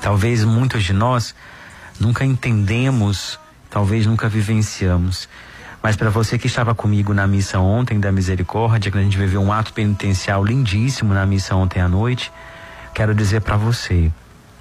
Talvez 0.00 0.44
muitos 0.44 0.84
de 0.84 0.92
nós 0.92 1.34
nunca 1.98 2.24
entendemos, 2.24 3.40
talvez 3.68 4.06
nunca 4.06 4.28
vivenciamos. 4.28 5.28
Mas 5.82 5.96
para 5.96 6.10
você 6.10 6.38
que 6.38 6.46
estava 6.46 6.74
comigo 6.74 7.14
na 7.14 7.26
missa 7.26 7.58
ontem 7.58 7.98
da 7.98 8.12
misericórdia, 8.12 8.90
que 8.90 8.98
a 8.98 9.02
gente 9.02 9.18
viveu 9.18 9.40
um 9.40 9.52
ato 9.52 9.72
penitencial 9.72 10.44
lindíssimo 10.44 11.14
na 11.14 11.26
missa 11.26 11.54
ontem 11.54 11.80
à 11.80 11.88
noite, 11.88 12.32
quero 12.94 13.14
dizer 13.14 13.40
para 13.40 13.56
você, 13.56 14.10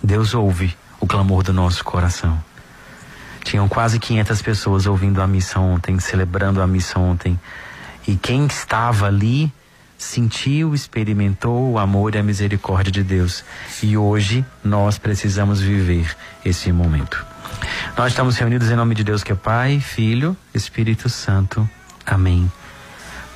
Deus 0.01 0.33
ouve 0.33 0.75
o 0.99 1.07
clamor 1.07 1.43
do 1.43 1.53
nosso 1.53 1.83
coração. 1.83 2.39
Tinham 3.45 3.69
quase 3.69 3.99
500 3.99 4.41
pessoas 4.41 4.87
ouvindo 4.87 5.21
a 5.21 5.27
missão 5.27 5.71
ontem, 5.71 5.99
celebrando 5.99 6.61
a 6.61 6.67
missão 6.67 7.11
ontem. 7.11 7.39
E 8.07 8.15
quem 8.15 8.47
estava 8.47 9.05
ali 9.05 9.53
sentiu, 9.99 10.73
experimentou 10.73 11.71
o 11.71 11.77
amor 11.77 12.15
e 12.15 12.17
a 12.17 12.23
misericórdia 12.23 12.91
de 12.91 13.03
Deus. 13.03 13.45
E 13.83 13.95
hoje 13.95 14.43
nós 14.63 14.97
precisamos 14.97 15.61
viver 15.61 16.17
esse 16.43 16.71
momento. 16.71 17.23
Nós 17.95 18.11
estamos 18.11 18.35
reunidos 18.35 18.71
em 18.71 18.75
nome 18.75 18.95
de 18.95 19.03
Deus 19.03 19.23
que 19.23 19.31
é 19.31 19.35
Pai, 19.35 19.79
Filho, 19.79 20.35
Espírito 20.51 21.07
Santo. 21.07 21.69
Amém. 22.03 22.51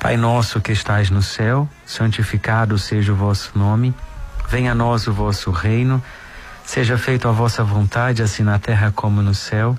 Pai 0.00 0.16
nosso 0.16 0.60
que 0.60 0.72
estais 0.72 1.08
no 1.08 1.22
céu, 1.22 1.68
santificado 1.86 2.76
seja 2.78 3.12
o 3.12 3.16
vosso 3.16 3.52
nome. 3.56 3.94
Venha 4.48 4.72
a 4.72 4.74
nós 4.74 5.06
o 5.06 5.12
vosso 5.12 5.52
reino. 5.52 6.02
Seja 6.64 6.98
feita 6.98 7.28
a 7.28 7.32
vossa 7.32 7.62
vontade, 7.62 8.22
assim 8.22 8.42
na 8.42 8.58
terra 8.58 8.92
como 8.94 9.22
no 9.22 9.34
céu. 9.34 9.78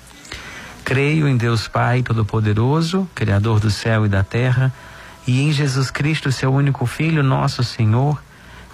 Creio 0.91 1.25
em 1.25 1.37
Deus 1.37 1.69
Pai 1.69 2.03
Todo-Poderoso, 2.03 3.09
Criador 3.15 3.61
do 3.61 3.71
céu 3.71 4.05
e 4.05 4.09
da 4.09 4.25
terra, 4.25 4.73
e 5.25 5.41
em 5.41 5.49
Jesus 5.49 5.89
Cristo, 5.89 6.33
seu 6.33 6.53
único 6.53 6.85
Filho, 6.85 7.23
nosso 7.23 7.63
Senhor, 7.63 8.21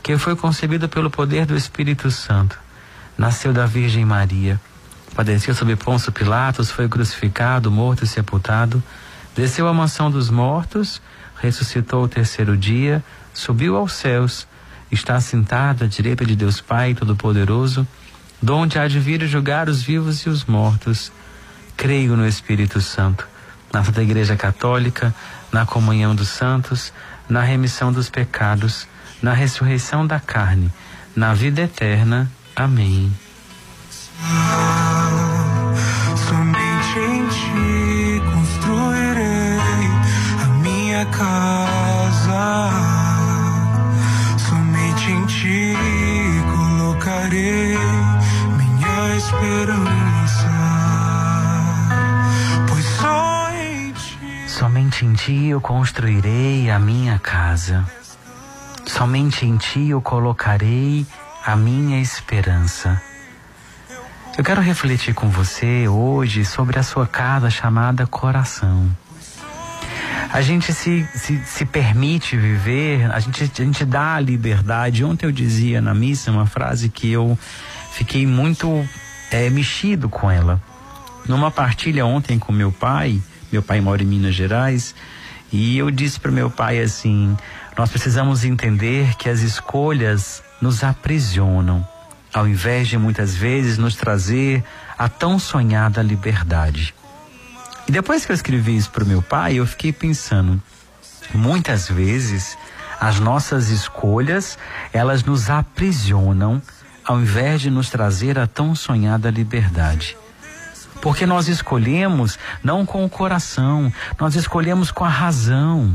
que 0.01 0.17
foi 0.17 0.35
concebido 0.35 0.89
pelo 0.89 1.11
poder 1.11 1.45
do 1.45 1.55
Espírito 1.55 2.09
Santo. 2.09 2.57
Nasceu 3.15 3.53
da 3.53 3.67
Virgem 3.67 4.03
Maria, 4.03 4.59
padeceu 5.15 5.53
sob 5.53 5.75
Ponço 5.75 6.11
Pilatos, 6.11 6.71
foi 6.71 6.89
crucificado, 6.89 7.69
morto 7.69 8.03
e 8.03 8.07
sepultado, 8.07 8.81
desceu 9.35 9.67
à 9.67 9.73
mansão 9.73 10.09
dos 10.09 10.31
mortos, 10.31 10.99
ressuscitou 11.39 12.05
o 12.05 12.09
terceiro 12.09 12.57
dia, 12.57 13.03
subiu 13.31 13.77
aos 13.77 13.93
céus, 13.93 14.47
está 14.91 15.21
sentado 15.21 15.83
à 15.83 15.87
direita 15.87 16.25
de 16.25 16.35
Deus 16.35 16.59
Pai 16.59 16.95
Todo-Poderoso, 16.95 17.87
donde 18.41 18.79
há 18.79 18.87
de 18.87 18.99
vir 18.99 19.23
julgar 19.27 19.69
os 19.69 19.83
vivos 19.83 20.21
e 20.21 20.29
os 20.29 20.45
mortos. 20.45 21.11
Creio 21.77 22.17
no 22.17 22.27
Espírito 22.27 22.81
Santo, 22.81 23.27
na 23.71 23.83
Santa 23.83 24.01
Igreja 24.01 24.35
Católica, 24.35 25.13
na 25.51 25.63
comunhão 25.63 26.15
dos 26.15 26.27
santos, 26.27 26.91
na 27.29 27.41
remissão 27.41 27.93
dos 27.93 28.09
pecados, 28.09 28.87
na 29.21 29.31
ressurreição 29.31 30.05
da 30.05 30.19
carne, 30.19 30.71
na 31.15 31.35
vida 31.35 31.61
eterna. 31.61 32.29
Amém. 32.55 33.13
Somente 36.27 36.99
em 36.99 37.27
ti 37.27 38.21
construirei 38.33 39.59
a 40.43 40.47
minha 40.63 41.05
casa. 41.05 42.71
Somente 44.49 45.11
em 45.11 45.25
ti 45.27 45.75
colocarei 46.51 47.77
minha 48.57 49.15
esperança. 49.15 50.06
Somente 54.57 55.05
em 55.05 55.13
ti 55.13 55.45
eu 55.49 55.61
construirei 55.61 56.71
a 56.71 56.79
minha 56.79 57.19
casa. 57.19 57.85
Somente 58.87 59.45
em 59.45 59.55
ti 59.55 59.89
eu 59.89 60.01
colocarei 60.01 61.05
a 61.45 61.55
minha 61.55 62.01
esperança. 62.01 62.99
Eu 64.35 64.43
quero 64.43 64.59
refletir 64.59 65.13
com 65.13 65.29
você 65.29 65.87
hoje 65.87 66.43
sobre 66.43 66.79
a 66.79 66.81
sua 66.81 67.05
casa 67.05 67.51
chamada 67.51 68.07
coração. 68.07 68.89
A 70.33 70.41
gente 70.41 70.73
se, 70.73 71.07
se, 71.13 71.39
se 71.45 71.63
permite 71.63 72.35
viver, 72.35 73.11
a 73.11 73.19
gente, 73.19 73.43
a 73.43 73.63
gente 73.63 73.85
dá 73.85 74.15
a 74.15 74.19
liberdade. 74.19 75.05
Ontem 75.05 75.27
eu 75.27 75.31
dizia 75.31 75.79
na 75.81 75.93
missa 75.93 76.31
uma 76.31 76.47
frase 76.47 76.89
que 76.89 77.11
eu 77.11 77.37
fiquei 77.91 78.25
muito 78.25 78.83
é, 79.29 79.51
mexido 79.51 80.09
com 80.09 80.31
ela. 80.31 80.59
Numa 81.27 81.51
partilha 81.51 82.07
ontem 82.07 82.39
com 82.39 82.51
meu 82.51 82.71
pai, 82.71 83.21
meu 83.51 83.61
pai 83.61 83.81
mora 83.81 84.03
em 84.03 84.05
Minas 84.05 84.35
Gerais, 84.35 84.93
e 85.51 85.77
eu 85.77 85.89
disse 85.89 86.19
para 86.19 86.31
meu 86.31 86.49
pai 86.49 86.79
assim: 86.79 87.35
nós 87.77 87.89
precisamos 87.89 88.43
entender 88.43 89.15
que 89.15 89.29
as 89.29 89.41
escolhas 89.41 90.43
nos 90.61 90.83
aprisionam, 90.83 91.87
ao 92.33 92.47
invés 92.47 92.87
de 92.87 92.97
muitas 92.97 93.35
vezes 93.35 93.77
nos 93.77 93.95
trazer 93.95 94.63
a 94.97 95.07
tão 95.07 95.39
sonhada 95.39 96.01
liberdade. 96.01 96.93
E 97.87 97.91
depois 97.91 98.25
que 98.25 98.31
eu 98.31 98.35
escrevi 98.35 98.75
isso 98.75 98.91
para 98.91 99.05
meu 99.05 99.21
pai, 99.21 99.55
eu 99.55 99.65
fiquei 99.65 99.93
pensando, 99.93 100.61
muitas 101.33 101.87
vezes 101.87 102.57
as 102.99 103.19
nossas 103.19 103.69
escolhas, 103.69 104.57
elas 104.91 105.23
nos 105.23 105.49
aprisionam 105.49 106.61
ao 107.05 107.21
invés 107.21 107.61
de 107.61 107.69
nos 107.69 107.89
trazer 107.89 108.37
a 108.37 108.45
tão 108.45 108.75
sonhada 108.75 109.29
liberdade. 109.29 110.17
Porque 111.01 111.25
nós 111.25 111.47
escolhemos 111.47 112.37
não 112.63 112.85
com 112.85 113.05
o 113.05 113.09
coração, 113.09 113.91
nós 114.19 114.35
escolhemos 114.35 114.91
com 114.91 115.05
a 115.05 115.09
razão. 115.09 115.93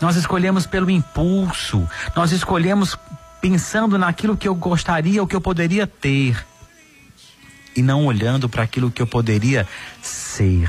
Nós 0.00 0.16
escolhemos 0.16 0.66
pelo 0.66 0.90
impulso, 0.90 1.88
nós 2.14 2.30
escolhemos 2.30 2.98
pensando 3.40 3.96
naquilo 3.96 4.36
que 4.36 4.46
eu 4.46 4.54
gostaria, 4.54 5.22
o 5.22 5.26
que 5.26 5.34
eu 5.34 5.40
poderia 5.40 5.86
ter, 5.86 6.44
e 7.74 7.80
não 7.80 8.04
olhando 8.04 8.48
para 8.48 8.62
aquilo 8.62 8.90
que 8.90 9.00
eu 9.00 9.06
poderia 9.06 9.66
ser. 10.02 10.68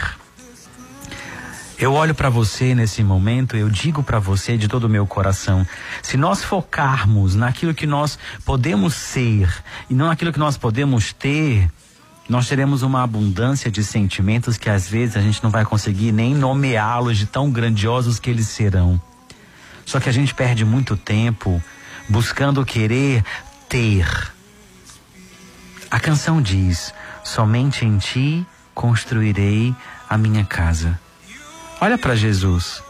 Eu 1.79 1.93
olho 1.93 2.15
para 2.15 2.29
você 2.29 2.73
nesse 2.73 3.03
momento, 3.03 3.55
eu 3.55 3.69
digo 3.69 4.01
para 4.01 4.17
você 4.17 4.57
de 4.57 4.67
todo 4.67 4.85
o 4.85 4.89
meu 4.89 5.05
coração: 5.05 5.65
se 6.01 6.17
nós 6.17 6.43
focarmos 6.43 7.35
naquilo 7.35 7.73
que 7.73 7.85
nós 7.85 8.17
podemos 8.43 8.95
ser 8.95 9.47
e 9.89 9.93
não 9.93 10.07
naquilo 10.07 10.33
que 10.33 10.39
nós 10.39 10.57
podemos 10.57 11.13
ter, 11.13 11.69
nós 12.29 12.47
teremos 12.47 12.81
uma 12.81 13.03
abundância 13.03 13.71
de 13.71 13.83
sentimentos 13.83 14.57
que 14.57 14.69
às 14.69 14.87
vezes 14.87 15.15
a 15.15 15.21
gente 15.21 15.41
não 15.41 15.49
vai 15.49 15.63
conseguir 15.63 16.11
nem 16.11 16.35
nomeá-los 16.35 17.17
de 17.17 17.25
tão 17.25 17.49
grandiosos 17.49 18.19
que 18.19 18.29
eles 18.29 18.47
serão. 18.47 18.99
Só 19.85 19.99
que 19.99 20.09
a 20.09 20.11
gente 20.11 20.35
perde 20.35 20.65
muito 20.65 20.97
tempo 20.97 21.63
buscando 22.09 22.65
querer 22.65 23.23
ter. 23.69 24.05
A 25.89 25.99
canção 25.99 26.41
diz: 26.41 26.93
Somente 27.23 27.85
em 27.85 27.97
ti 27.97 28.45
construirei 28.75 29.73
a 30.09 30.17
minha 30.17 30.43
casa. 30.43 30.99
Olha 31.79 31.97
para 31.97 32.15
Jesus. 32.15 32.83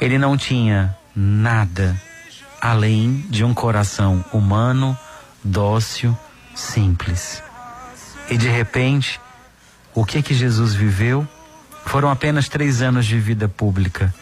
Ele 0.00 0.18
não 0.18 0.36
tinha 0.36 0.96
nada 1.14 2.00
além 2.60 3.26
de 3.28 3.44
um 3.44 3.52
coração 3.52 4.24
humano, 4.32 4.98
dócil, 5.44 6.16
simples. 6.54 7.42
E 8.30 8.36
de 8.36 8.48
repente, 8.48 9.20
o 9.94 10.04
que 10.04 10.22
que 10.22 10.34
Jesus 10.34 10.74
viveu? 10.74 11.26
Foram 11.86 12.10
apenas 12.10 12.48
três 12.48 12.80
anos 12.82 13.06
de 13.06 13.18
vida 13.18 13.48
pública, 13.48 14.12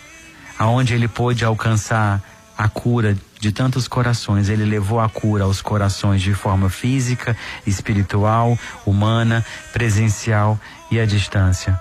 aonde 0.59 0.95
ele 0.95 1.09
pôde 1.09 1.45
alcançar 1.45 2.21
a 2.59 2.69
cura 2.69 3.17
de 3.41 3.53
tantos 3.53 3.89
corações. 3.89 4.49
Ele 4.49 4.65
levou 4.65 5.01
a 5.01 5.09
cura 5.09 5.45
aos 5.45 5.63
corações 5.63 6.21
de 6.21 6.35
forma 6.35 6.69
física, 6.69 7.37
espiritual, 7.67 8.59
humana, 8.85 9.45
presencial 9.73 10.59
e 10.91 11.01
à 11.01 11.07
distância. 11.07 11.81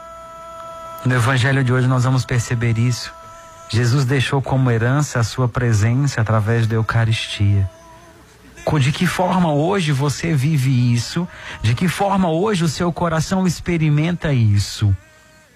No 1.06 1.16
Evangelho 1.16 1.64
de 1.64 1.74
hoje 1.74 1.88
nós 1.88 2.04
vamos 2.04 2.26
perceber 2.26 2.78
isso. 2.78 3.12
Jesus 3.70 4.06
deixou 4.06 4.42
como 4.42 4.70
herança 4.70 5.20
a 5.20 5.24
sua 5.24 5.48
presença 5.48 6.22
através 6.22 6.68
da 6.68 6.76
Eucaristia. 6.76 7.70
De 8.80 8.92
que 8.92 9.06
forma 9.06 9.52
hoje 9.52 9.92
você 9.92 10.34
vive 10.34 10.94
isso? 10.94 11.28
De 11.62 11.76
que 11.76 11.88
forma 11.88 12.30
hoje 12.30 12.64
o 12.64 12.70
seu 12.70 12.92
coração 12.92 13.46
experimenta 13.46 14.34
isso? 14.34 14.96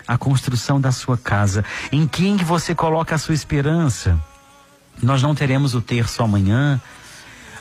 A 0.07 0.17
construção 0.17 0.79
da 0.79 0.91
sua 0.91 1.17
casa. 1.17 1.63
Em 1.91 2.07
quem 2.07 2.37
que 2.37 2.43
você 2.43 2.75
coloca 2.75 3.15
a 3.15 3.17
sua 3.17 3.33
esperança? 3.33 4.19
Nós 5.01 5.21
não 5.21 5.33
teremos 5.33 5.75
o 5.75 5.81
terço 5.81 6.21
amanhã, 6.23 6.79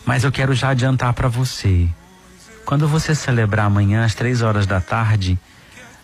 mas 0.05 0.25
eu 0.25 0.33
quero 0.33 0.55
já 0.55 0.71
adiantar 0.71 1.13
para 1.13 1.29
você. 1.29 1.89
Quando 2.65 2.89
você 2.89 3.15
celebrar 3.15 3.67
amanhã 3.67 4.05
às 4.05 4.15
três 4.15 4.43
horas 4.43 4.67
da 4.67 4.81
tarde, 4.81 5.39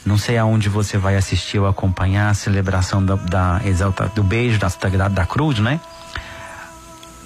não 0.04 0.16
sei 0.16 0.38
aonde 0.38 0.68
você 0.68 0.96
vai 0.96 1.16
assistir 1.16 1.58
ou 1.58 1.66
acompanhar 1.66 2.30
a 2.30 2.34
celebração 2.34 3.04
da, 3.04 3.16
da 3.16 3.60
exalta, 3.64 4.10
do 4.14 4.22
beijo 4.22 4.58
da, 4.58 4.68
da, 4.68 5.08
da 5.08 5.26
cruz, 5.26 5.58
né? 5.58 5.80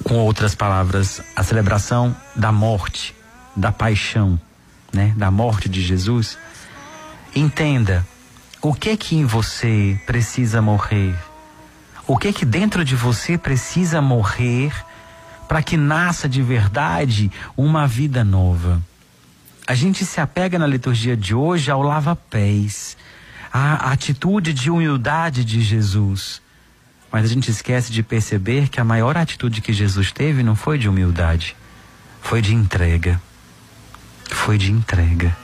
Com 0.05 0.17
outras 0.17 0.55
palavras, 0.55 1.23
a 1.35 1.43
celebração 1.43 2.15
da 2.37 2.53
morte, 2.53 3.15
da 3.57 3.73
paixão, 3.73 4.39
né? 4.93 5.15
Da 5.17 5.31
morte 5.31 5.69
de 5.69 5.81
Jesus. 5.83 6.39
Entenda 7.35 8.07
o 8.61 8.73
que 8.73 8.97
que 8.97 9.17
em 9.17 9.25
você 9.25 9.99
precisa 10.07 10.61
morrer. 10.63 11.15
O 12.07 12.19
que 12.19 12.33
que 12.33 12.45
dentro 12.45 12.85
de 12.85 12.95
você 12.95 13.39
precisa 13.39 14.03
morrer 14.03 14.73
para 15.49 15.63
que 15.63 15.77
nasça 15.77 16.29
de 16.29 16.43
verdade 16.43 17.31
uma 17.57 17.87
vida 17.87 18.23
nova. 18.23 18.83
A 19.67 19.75
gente 19.75 20.05
se 20.05 20.21
apega 20.21 20.59
na 20.59 20.67
liturgia 20.67 21.17
de 21.17 21.35
hoje 21.35 21.71
ao 21.71 21.83
lava-pés, 21.83 22.97
à 23.53 23.91
atitude 23.91 24.53
de 24.53 24.71
humildade 24.71 25.45
de 25.45 25.63
Jesus. 25.63 26.43
Mas 27.15 27.27
a 27.27 27.29
gente 27.29 27.49
esquece 27.49 27.93
de 27.93 28.03
perceber 28.03 28.69
que 28.69 28.81
a 28.81 28.85
maior 28.85 29.17
atitude 29.17 29.61
que 29.61 29.73
Jesus 29.73 30.11
teve 30.11 30.43
não 30.43 30.57
foi 30.57 30.77
de 30.79 30.89
humildade, 30.89 31.55
foi 32.21 32.43
de 32.43 32.53
entrega. 32.53 33.23
Foi 34.29 34.59
de 34.59 34.73
entrega. 34.73 35.37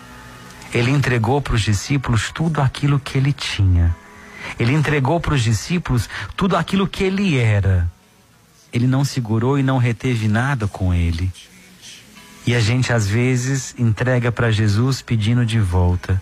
Ele 0.74 0.90
entregou 0.90 1.40
para 1.40 1.54
os 1.54 1.62
discípulos 1.62 2.32
tudo 2.32 2.60
aquilo 2.60 2.98
que 2.98 3.16
ele 3.16 3.32
tinha. 3.32 3.94
Ele 4.58 4.72
entregou 4.72 5.20
para 5.20 5.34
os 5.34 5.44
discípulos 5.44 6.08
tudo 6.36 6.56
aquilo 6.56 6.88
que 6.88 7.04
ele 7.04 7.38
era. 7.38 7.88
Ele 8.72 8.88
não 8.88 9.04
segurou 9.04 9.56
e 9.56 9.62
não 9.62 9.78
reteve 9.78 10.26
nada 10.26 10.66
com 10.66 10.92
ele. 10.92 11.30
E 12.44 12.52
a 12.52 12.58
gente 12.58 12.92
às 12.92 13.06
vezes 13.06 13.76
entrega 13.78 14.32
para 14.32 14.50
Jesus 14.50 15.02
pedindo 15.02 15.46
de 15.46 15.60
volta. 15.60 16.20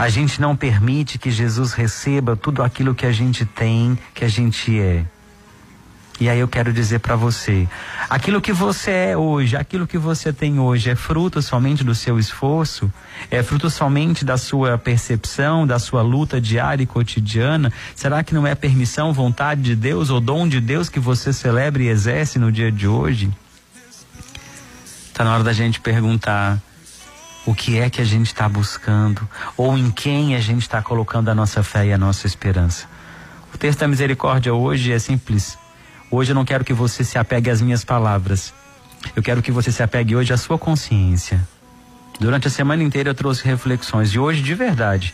A 0.00 0.08
gente 0.08 0.40
não 0.40 0.56
permite 0.56 1.18
que 1.18 1.30
Jesus 1.30 1.74
receba 1.74 2.34
tudo 2.34 2.62
aquilo 2.62 2.94
que 2.94 3.04
a 3.04 3.12
gente 3.12 3.44
tem, 3.44 3.98
que 4.14 4.24
a 4.24 4.28
gente 4.28 4.80
é. 4.80 5.04
E 6.18 6.26
aí 6.26 6.40
eu 6.40 6.48
quero 6.48 6.72
dizer 6.72 7.00
para 7.00 7.16
você, 7.16 7.68
aquilo 8.08 8.40
que 8.40 8.50
você 8.50 8.90
é 8.90 9.14
hoje, 9.14 9.58
aquilo 9.58 9.86
que 9.86 9.98
você 9.98 10.32
tem 10.32 10.58
hoje 10.58 10.88
é 10.88 10.94
fruto 10.94 11.42
somente 11.42 11.84
do 11.84 11.94
seu 11.94 12.18
esforço? 12.18 12.90
É 13.30 13.42
fruto 13.42 13.68
somente 13.68 14.24
da 14.24 14.38
sua 14.38 14.78
percepção, 14.78 15.66
da 15.66 15.78
sua 15.78 16.00
luta 16.00 16.40
diária 16.40 16.82
e 16.82 16.86
cotidiana? 16.86 17.70
Será 17.94 18.24
que 18.24 18.32
não 18.32 18.46
é 18.46 18.54
permissão, 18.54 19.12
vontade 19.12 19.60
de 19.60 19.76
Deus 19.76 20.08
ou 20.08 20.18
dom 20.18 20.48
de 20.48 20.62
Deus 20.62 20.88
que 20.88 20.98
você 20.98 21.30
celebra 21.30 21.82
e 21.82 21.88
exerce 21.88 22.38
no 22.38 22.50
dia 22.50 22.72
de 22.72 22.88
hoje? 22.88 23.30
Está 25.08 25.24
na 25.24 25.34
hora 25.34 25.44
da 25.44 25.52
gente 25.52 25.78
perguntar 25.78 26.58
o 27.50 27.54
que 27.54 27.78
é 27.78 27.90
que 27.90 28.00
a 28.00 28.04
gente 28.04 28.28
está 28.28 28.48
buscando 28.48 29.28
ou 29.56 29.76
em 29.76 29.90
quem 29.90 30.36
a 30.36 30.40
gente 30.40 30.62
está 30.62 30.80
colocando 30.80 31.30
a 31.30 31.34
nossa 31.34 31.64
fé 31.64 31.86
e 31.86 31.92
a 31.92 31.98
nossa 31.98 32.24
esperança. 32.24 32.86
O 33.52 33.58
texto 33.58 33.80
da 33.80 33.88
misericórdia 33.88 34.54
hoje 34.54 34.92
é 34.92 34.98
simples 35.00 35.58
Hoje 36.12 36.30
eu 36.30 36.34
não 36.34 36.44
quero 36.44 36.64
que 36.64 36.72
você 36.72 37.02
se 37.02 37.18
apegue 37.18 37.50
às 37.50 37.60
minhas 37.60 37.84
palavras. 37.84 38.54
Eu 39.16 39.22
quero 39.22 39.42
que 39.42 39.50
você 39.50 39.72
se 39.72 39.82
apegue 39.82 40.14
hoje 40.14 40.32
à 40.32 40.36
sua 40.36 40.58
consciência. 40.58 41.40
Durante 42.20 42.46
a 42.46 42.50
semana 42.50 42.84
inteira 42.84 43.10
eu 43.10 43.14
trouxe 43.14 43.44
reflexões 43.44 44.10
e 44.10 44.18
hoje, 44.18 44.42
de 44.42 44.54
verdade, 44.54 45.12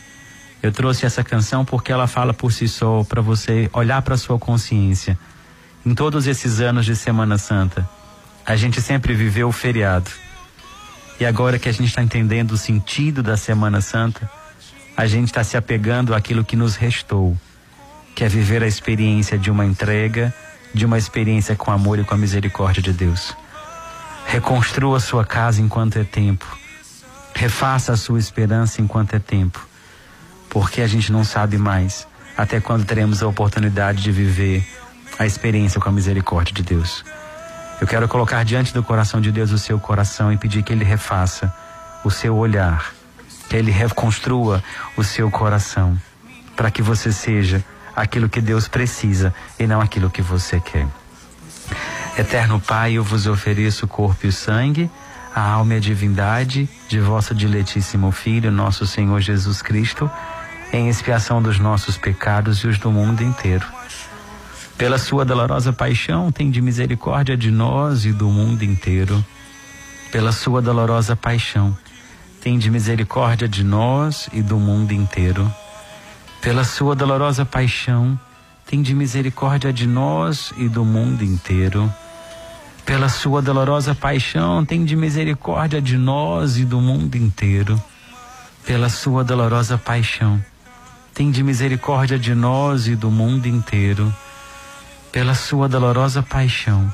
eu 0.61 0.71
trouxe 0.71 1.05
essa 1.05 1.23
canção 1.23 1.63
porque 1.63 1.91
ela 1.91 2.07
fala 2.07 2.33
por 2.33 2.51
si 2.51 2.67
só 2.67 3.03
para 3.03 3.21
você 3.21 3.67
olhar 3.73 4.01
para 4.03 4.15
sua 4.15 4.37
consciência. 4.37 5.17
Em 5.83 5.95
todos 5.95 6.27
esses 6.27 6.59
anos 6.59 6.85
de 6.85 6.95
Semana 6.95 7.37
Santa, 7.37 7.87
a 8.45 8.55
gente 8.55 8.79
sempre 8.79 9.15
viveu 9.15 9.47
o 9.47 9.51
feriado. 9.51 10.09
E 11.19 11.25
agora 11.25 11.57
que 11.57 11.67
a 11.67 11.71
gente 11.71 11.87
está 11.87 12.01
entendendo 12.01 12.51
o 12.51 12.57
sentido 12.57 13.23
da 13.23 13.35
Semana 13.35 13.81
Santa, 13.81 14.29
a 14.95 15.05
gente 15.07 15.27
está 15.27 15.43
se 15.43 15.57
apegando 15.57 16.13
àquilo 16.13 16.43
que 16.43 16.55
nos 16.55 16.75
restou, 16.75 17.35
que 18.15 18.23
é 18.23 18.29
viver 18.29 18.63
a 18.63 18.67
experiência 18.67 19.37
de 19.37 19.49
uma 19.49 19.65
entrega 19.65 20.33
de 20.73 20.85
uma 20.85 20.97
experiência 20.97 21.55
com 21.55 21.71
amor 21.71 21.99
e 21.99 22.03
com 22.03 22.13
a 22.13 22.17
misericórdia 22.17 22.81
de 22.81 22.93
Deus. 22.93 23.35
Reconstrua 24.27 24.99
sua 24.99 25.25
casa 25.25 25.61
enquanto 25.61 25.97
é 25.97 26.03
tempo. 26.03 26.45
Refaça 27.33 27.93
a 27.93 27.97
sua 27.97 28.19
esperança 28.19 28.81
enquanto 28.81 29.15
é 29.15 29.19
tempo. 29.19 29.65
Porque 30.49 30.81
a 30.81 30.87
gente 30.87 31.11
não 31.11 31.23
sabe 31.23 31.57
mais 31.57 32.07
até 32.37 32.59
quando 32.59 32.85
teremos 32.85 33.23
a 33.23 33.27
oportunidade 33.27 34.03
de 34.03 34.11
viver 34.11 34.65
a 35.17 35.25
experiência 35.25 35.81
com 35.81 35.89
a 35.89 35.91
misericórdia 35.91 36.53
de 36.53 36.61
Deus. 36.61 37.03
Eu 37.79 37.85
quero 37.85 38.07
colocar 38.07 38.43
diante 38.43 38.73
do 38.73 38.81
coração 38.81 39.21
de 39.21 39.31
Deus 39.31 39.51
o 39.51 39.57
seu 39.57 39.79
coração 39.79 40.31
e 40.33 40.37
pedir 40.37 40.63
que 40.63 40.73
Ele 40.73 40.83
refaça 40.83 41.53
o 42.03 42.09
seu 42.09 42.35
olhar, 42.35 42.91
que 43.47 43.55
Ele 43.55 43.71
reconstrua 43.71 44.63
o 44.95 45.03
seu 45.03 45.29
coração, 45.29 45.95
para 46.55 46.71
que 46.71 46.81
você 46.81 47.11
seja 47.11 47.63
aquilo 47.95 48.27
que 48.27 48.41
Deus 48.41 48.67
precisa 48.67 49.33
e 49.59 49.67
não 49.67 49.79
aquilo 49.79 50.09
que 50.09 50.21
você 50.21 50.59
quer. 50.59 50.87
Eterno 52.17 52.59
Pai, 52.59 52.93
eu 52.93 53.03
vos 53.03 53.27
ofereço 53.27 53.85
o 53.85 53.87
corpo 53.87 54.25
e 54.25 54.29
o 54.29 54.33
sangue, 54.33 54.89
a 55.35 55.41
alma 55.41 55.75
e 55.75 55.77
a 55.77 55.79
divindade 55.79 56.67
de 56.87 56.99
vosso 56.99 57.35
diletíssimo 57.35 58.11
Filho, 58.11 58.51
nosso 58.51 58.87
Senhor 58.87 59.21
Jesus 59.21 59.61
Cristo, 59.61 60.09
em 60.73 60.89
expiação 60.89 61.43
dos 61.43 61.59
nossos 61.59 61.95
pecados 61.95 62.57
e 62.59 62.67
os 62.67 62.79
do 62.79 62.91
mundo 62.91 63.21
inteiro. 63.21 63.76
Pela 64.77 64.97
sua 64.97 65.25
dolorosa 65.25 65.73
paixão, 65.73 66.31
tem 66.31 66.51
de 66.51 66.61
misericórdia 66.61 67.35
de 67.35 67.49
nós 67.49 68.05
e 68.05 68.11
do 68.11 68.29
mundo 68.29 68.63
inteiro. 68.63 69.23
Pela 70.11 70.31
sua 70.31 70.61
dolorosa 70.61 71.15
paixão, 71.15 71.75
tem 72.41 72.57
de 72.57 72.69
misericórdia 72.69 73.47
de 73.47 73.63
nós 73.63 74.29
e 74.31 74.41
do 74.41 74.57
mundo 74.57 74.93
inteiro 74.93 75.51
pela 76.47 76.63
sua 76.63 76.95
dolorosa 76.95 77.43
paixão, 77.43 78.17
tem 78.65 78.81
de 78.81 78.93
misericórdia 78.93 79.73
de 79.73 79.85
nós 79.85 80.53
e 80.57 80.69
do 80.69 80.85
mundo 80.85 81.23
inteiro. 81.23 81.93
Pela 82.85 83.09
sua 83.09 83.41
dolorosa 83.41 83.93
paixão, 83.93 84.63
tem 84.63 84.85
de 84.85 84.95
misericórdia 84.95 85.81
de 85.81 85.97
nós 85.97 86.57
e 86.57 86.63
do 86.63 86.79
mundo 86.79 87.15
inteiro. 87.15 87.81
Pela 88.65 88.87
sua 88.87 89.25
dolorosa 89.25 89.77
paixão, 89.77 90.41
tem 91.13 91.31
de 91.31 91.43
misericórdia 91.43 92.17
de 92.17 92.33
nós 92.33 92.87
e 92.87 92.95
do 92.95 93.11
mundo 93.11 93.45
inteiro. 93.45 94.13
Pela 95.11 95.33
sua 95.33 95.69
dolorosa 95.69 96.21
paixão, 96.21 96.93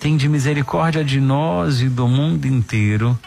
tem 0.00 0.16
de 0.16 0.28
misericórdia 0.28 1.04
de 1.04 1.20
nós 1.20 1.80
e 1.80 1.88
do 1.88 2.06
mundo 2.06 2.46
inteiro. 2.46 3.18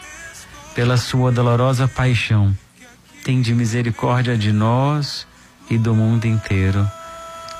Pela 0.74 0.96
sua 0.96 1.30
dolorosa 1.30 1.86
paixão, 1.86 2.56
tem 3.24 3.40
de 3.40 3.54
misericórdia 3.54 4.36
de 4.36 4.52
nós 4.52 5.26
e 5.70 5.76
do 5.76 5.94
mundo 5.94 6.24
inteiro. 6.24 6.90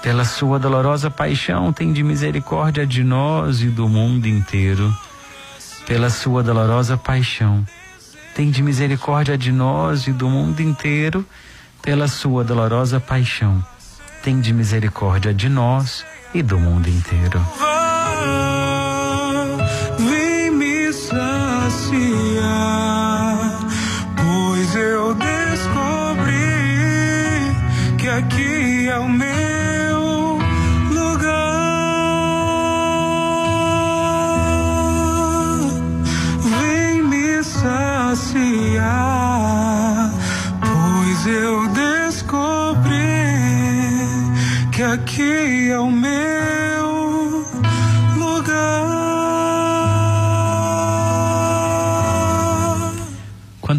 Pela 0.03 0.25
sua 0.25 0.59
dolorosa 0.59 1.11
paixão, 1.11 1.73
tem 1.73 1.93
de 1.93 2.03
misericórdia 2.03 2.87
de 2.87 3.05
nós 3.05 3.61
e 3.61 3.67
do 3.67 3.89
mundo 3.89 4.27
inteiro. 4.27 4.95
Pela 5.87 6.11
sua 6.11 6.43
dolorosa 6.43 6.97
paixão, 6.97 7.67
tem 8.35 8.51
de 8.51 8.63
misericórdia 8.63 9.37
de 9.37 9.53
nós 9.53 10.07
e 10.07 10.13
do 10.13 10.29
mundo 10.29 10.61
inteiro. 10.61 11.25
Pela 11.83 12.09
sua 12.09 12.43
dolorosa 12.43 12.99
paixão, 12.99 13.65
tem 14.27 14.41
de 14.41 14.53
misericórdia 14.53 15.33
de 15.33 15.49
nós 15.49 16.05
e 16.35 16.43
do 16.43 16.59
mundo 16.59 16.89
inteiro. 16.89 17.41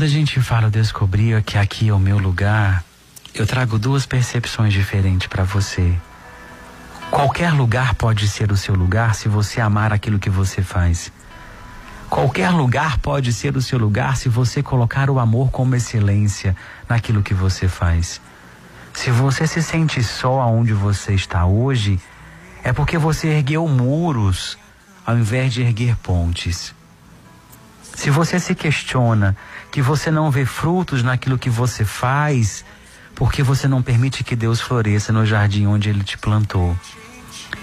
A 0.07 0.09
gente 0.09 0.39
fala 0.39 0.69
descobrir 0.69 1.43
que 1.43 1.57
aqui 1.57 1.89
é 1.89 1.93
o 1.93 1.99
meu 1.99 2.17
lugar, 2.17 2.81
eu 3.33 3.45
trago 3.45 3.77
duas 3.77 4.05
percepções 4.05 4.71
diferentes 4.71 5.27
para 5.27 5.43
você. 5.43 5.93
Qualquer 7.11 7.51
lugar 7.51 7.93
pode 7.93 8.25
ser 8.25 8.49
o 8.49 8.55
seu 8.55 8.73
lugar 8.73 9.15
se 9.15 9.27
você 9.27 9.59
amar 9.59 9.91
aquilo 9.91 10.17
que 10.17 10.29
você 10.29 10.61
faz. 10.61 11.11
Qualquer 12.09 12.51
lugar 12.51 12.99
pode 12.99 13.33
ser 13.33 13.57
o 13.57 13.61
seu 13.61 13.77
lugar 13.77 14.15
se 14.15 14.29
você 14.29 14.63
colocar 14.63 15.09
o 15.09 15.19
amor 15.19 15.51
como 15.51 15.75
excelência 15.75 16.55
naquilo 16.87 17.21
que 17.21 17.33
você 17.33 17.67
faz. 17.67 18.21
Se 18.93 19.11
você 19.11 19.45
se 19.45 19.61
sente 19.61 20.01
só 20.01 20.39
aonde 20.39 20.71
você 20.71 21.15
está 21.15 21.45
hoje, 21.45 21.99
é 22.63 22.71
porque 22.71 22.97
você 22.97 23.27
ergueu 23.27 23.67
muros 23.67 24.57
ao 25.05 25.17
invés 25.17 25.53
de 25.53 25.63
erguer 25.63 25.97
pontes. 25.97 26.73
Se 27.97 28.11
você 28.11 28.39
se 28.39 28.53
questiona 28.53 29.35
que 29.71 29.81
você 29.81 30.11
não 30.11 30.29
vê 30.29 30.45
frutos 30.45 31.01
naquilo 31.01 31.35
que 31.35 31.49
você 31.49 31.83
faz, 31.83 32.63
porque 33.15 33.41
você 33.41 33.67
não 33.67 33.81
permite 33.81 34.23
que 34.23 34.35
Deus 34.35 34.61
floresça 34.61 35.11
no 35.11 35.25
jardim 35.25 35.65
onde 35.65 35.89
Ele 35.89 36.03
te 36.03 36.15
plantou. 36.15 36.77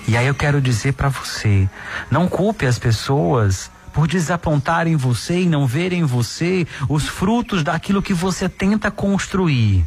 E 0.08 0.16
aí 0.16 0.26
eu 0.26 0.34
quero 0.34 0.60
dizer 0.60 0.94
para 0.94 1.08
você: 1.08 1.70
não 2.10 2.26
culpe 2.26 2.66
as 2.66 2.80
pessoas 2.80 3.70
por 3.92 4.08
desapontarem 4.08 4.96
você 4.96 5.42
e 5.42 5.46
não 5.46 5.68
verem 5.68 6.00
em 6.00 6.04
você 6.04 6.66
os 6.88 7.06
frutos 7.06 7.62
daquilo 7.62 8.02
que 8.02 8.12
você 8.12 8.48
tenta 8.48 8.90
construir. 8.90 9.86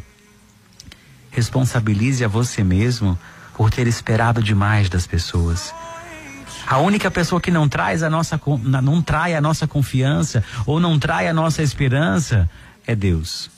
Responsabilize 1.30 2.24
a 2.24 2.28
você 2.28 2.64
mesmo 2.64 3.18
por 3.52 3.70
ter 3.70 3.86
esperado 3.86 4.42
demais 4.42 4.88
das 4.88 5.06
pessoas. 5.06 5.74
A 6.68 6.76
única 6.78 7.10
pessoa 7.10 7.40
que 7.40 7.50
não 7.50 7.66
traz 7.66 8.02
a 8.02 8.10
nossa 8.10 8.38
não 8.82 9.00
trai 9.00 9.34
a 9.34 9.40
nossa 9.40 9.66
confiança 9.66 10.44
ou 10.66 10.78
não 10.78 10.98
trai 10.98 11.26
a 11.26 11.32
nossa 11.32 11.62
esperança 11.62 12.48
é 12.86 12.94
Deus. 12.94 13.50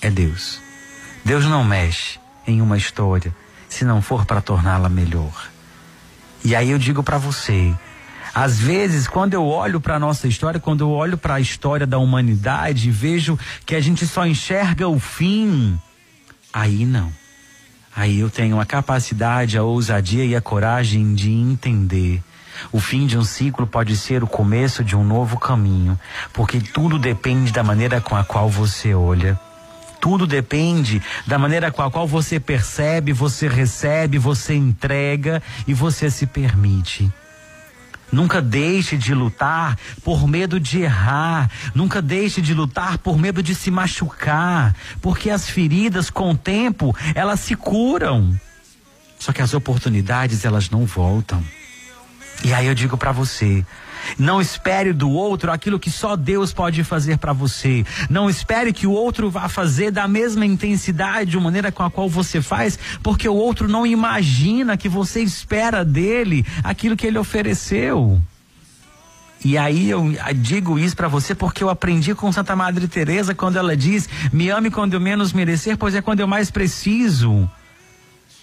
É 0.00 0.08
Deus. 0.08 0.60
Deus 1.24 1.44
não 1.46 1.64
mexe 1.64 2.20
em 2.46 2.62
uma 2.62 2.76
história 2.76 3.34
se 3.68 3.84
não 3.84 4.00
for 4.00 4.24
para 4.24 4.40
torná-la 4.40 4.88
melhor. 4.88 5.48
E 6.44 6.54
aí 6.54 6.70
eu 6.70 6.78
digo 6.78 7.02
para 7.02 7.18
você, 7.18 7.74
às 8.32 8.56
vezes, 8.56 9.08
quando 9.08 9.34
eu 9.34 9.44
olho 9.44 9.80
para 9.80 9.96
a 9.96 9.98
nossa 9.98 10.28
história, 10.28 10.60
quando 10.60 10.82
eu 10.82 10.90
olho 10.90 11.18
para 11.18 11.34
a 11.34 11.40
história 11.40 11.88
da 11.88 11.98
humanidade, 11.98 12.88
vejo 12.88 13.36
que 13.64 13.74
a 13.74 13.80
gente 13.80 14.06
só 14.06 14.24
enxerga 14.24 14.86
o 14.86 15.00
fim. 15.00 15.76
Aí 16.52 16.86
não. 16.86 17.12
Aí 17.96 18.20
eu 18.20 18.28
tenho 18.28 18.60
a 18.60 18.66
capacidade, 18.66 19.56
a 19.56 19.62
ousadia 19.62 20.26
e 20.26 20.36
a 20.36 20.40
coragem 20.40 21.14
de 21.14 21.32
entender. 21.32 22.22
O 22.70 22.78
fim 22.78 23.06
de 23.06 23.16
um 23.16 23.24
ciclo 23.24 23.66
pode 23.66 23.96
ser 23.96 24.22
o 24.22 24.26
começo 24.26 24.84
de 24.84 24.94
um 24.94 25.02
novo 25.02 25.38
caminho, 25.38 25.98
porque 26.34 26.60
tudo 26.60 26.98
depende 26.98 27.50
da 27.50 27.62
maneira 27.62 27.98
com 27.98 28.14
a 28.14 28.22
qual 28.22 28.50
você 28.50 28.94
olha. 28.94 29.40
Tudo 29.98 30.26
depende 30.26 31.02
da 31.26 31.38
maneira 31.38 31.72
com 31.72 31.82
a 31.82 31.90
qual 31.90 32.06
você 32.06 32.38
percebe, 32.38 33.14
você 33.14 33.48
recebe, 33.48 34.18
você 34.18 34.54
entrega 34.54 35.42
e 35.66 35.72
você 35.72 36.10
se 36.10 36.26
permite. 36.26 37.10
Nunca 38.10 38.40
deixe 38.40 38.96
de 38.96 39.14
lutar 39.14 39.76
por 40.04 40.26
medo 40.28 40.60
de 40.60 40.82
errar. 40.82 41.50
Nunca 41.74 42.00
deixe 42.00 42.40
de 42.40 42.54
lutar 42.54 42.98
por 42.98 43.18
medo 43.18 43.42
de 43.42 43.54
se 43.54 43.70
machucar. 43.70 44.74
Porque 45.00 45.30
as 45.30 45.48
feridas, 45.50 46.08
com 46.08 46.30
o 46.30 46.36
tempo, 46.36 46.96
elas 47.14 47.40
se 47.40 47.54
curam. 47.56 48.38
Só 49.18 49.32
que 49.32 49.42
as 49.42 49.54
oportunidades, 49.54 50.44
elas 50.44 50.70
não 50.70 50.86
voltam. 50.86 51.42
E 52.44 52.52
aí 52.52 52.66
eu 52.66 52.74
digo 52.74 52.96
para 52.96 53.12
você, 53.12 53.64
não 54.18 54.40
espere 54.40 54.92
do 54.92 55.10
outro 55.10 55.50
aquilo 55.50 55.78
que 55.78 55.90
só 55.90 56.16
Deus 56.16 56.52
pode 56.52 56.82
fazer 56.84 57.18
para 57.18 57.32
você. 57.32 57.84
Não 58.08 58.28
espere 58.28 58.72
que 58.72 58.86
o 58.86 58.92
outro 58.92 59.30
vá 59.30 59.48
fazer 59.48 59.90
da 59.90 60.06
mesma 60.06 60.44
intensidade, 60.46 61.30
de 61.30 61.38
maneira 61.38 61.72
com 61.72 61.82
a 61.82 61.90
qual 61.90 62.08
você 62.08 62.40
faz, 62.40 62.78
porque 63.02 63.28
o 63.28 63.34
outro 63.34 63.68
não 63.68 63.86
imagina 63.86 64.76
que 64.76 64.88
você 64.88 65.20
espera 65.20 65.84
dele 65.84 66.44
aquilo 66.62 66.96
que 66.96 67.06
ele 67.06 67.18
ofereceu. 67.18 68.20
E 69.44 69.56
aí 69.56 69.90
eu 69.90 70.12
digo 70.34 70.78
isso 70.78 70.96
para 70.96 71.08
você 71.08 71.34
porque 71.34 71.62
eu 71.62 71.70
aprendi 71.70 72.14
com 72.14 72.32
Santa 72.32 72.56
Madre 72.56 72.88
Teresa 72.88 73.34
quando 73.34 73.56
ela 73.56 73.76
diz: 73.76 74.08
"Me 74.32 74.50
ame 74.50 74.70
quando 74.70 74.94
eu 74.94 75.00
menos 75.00 75.32
merecer, 75.32 75.76
pois 75.76 75.94
é 75.94 76.02
quando 76.02 76.20
eu 76.20 76.26
mais 76.26 76.50
preciso". 76.50 77.48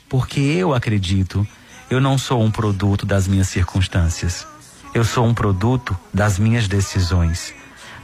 Porque 0.08 0.40
eu 0.40 0.74
acredito, 0.74 1.46
eu 1.90 2.00
não 2.00 2.18
sou 2.18 2.42
um 2.44 2.52
produto 2.52 3.06
das 3.06 3.28
minhas 3.28 3.48
circunstâncias. 3.48 4.48
Eu 4.94 5.04
sou 5.04 5.26
um 5.26 5.34
produto 5.34 5.98
das 6.14 6.38
minhas 6.38 6.68
decisões. 6.68 7.52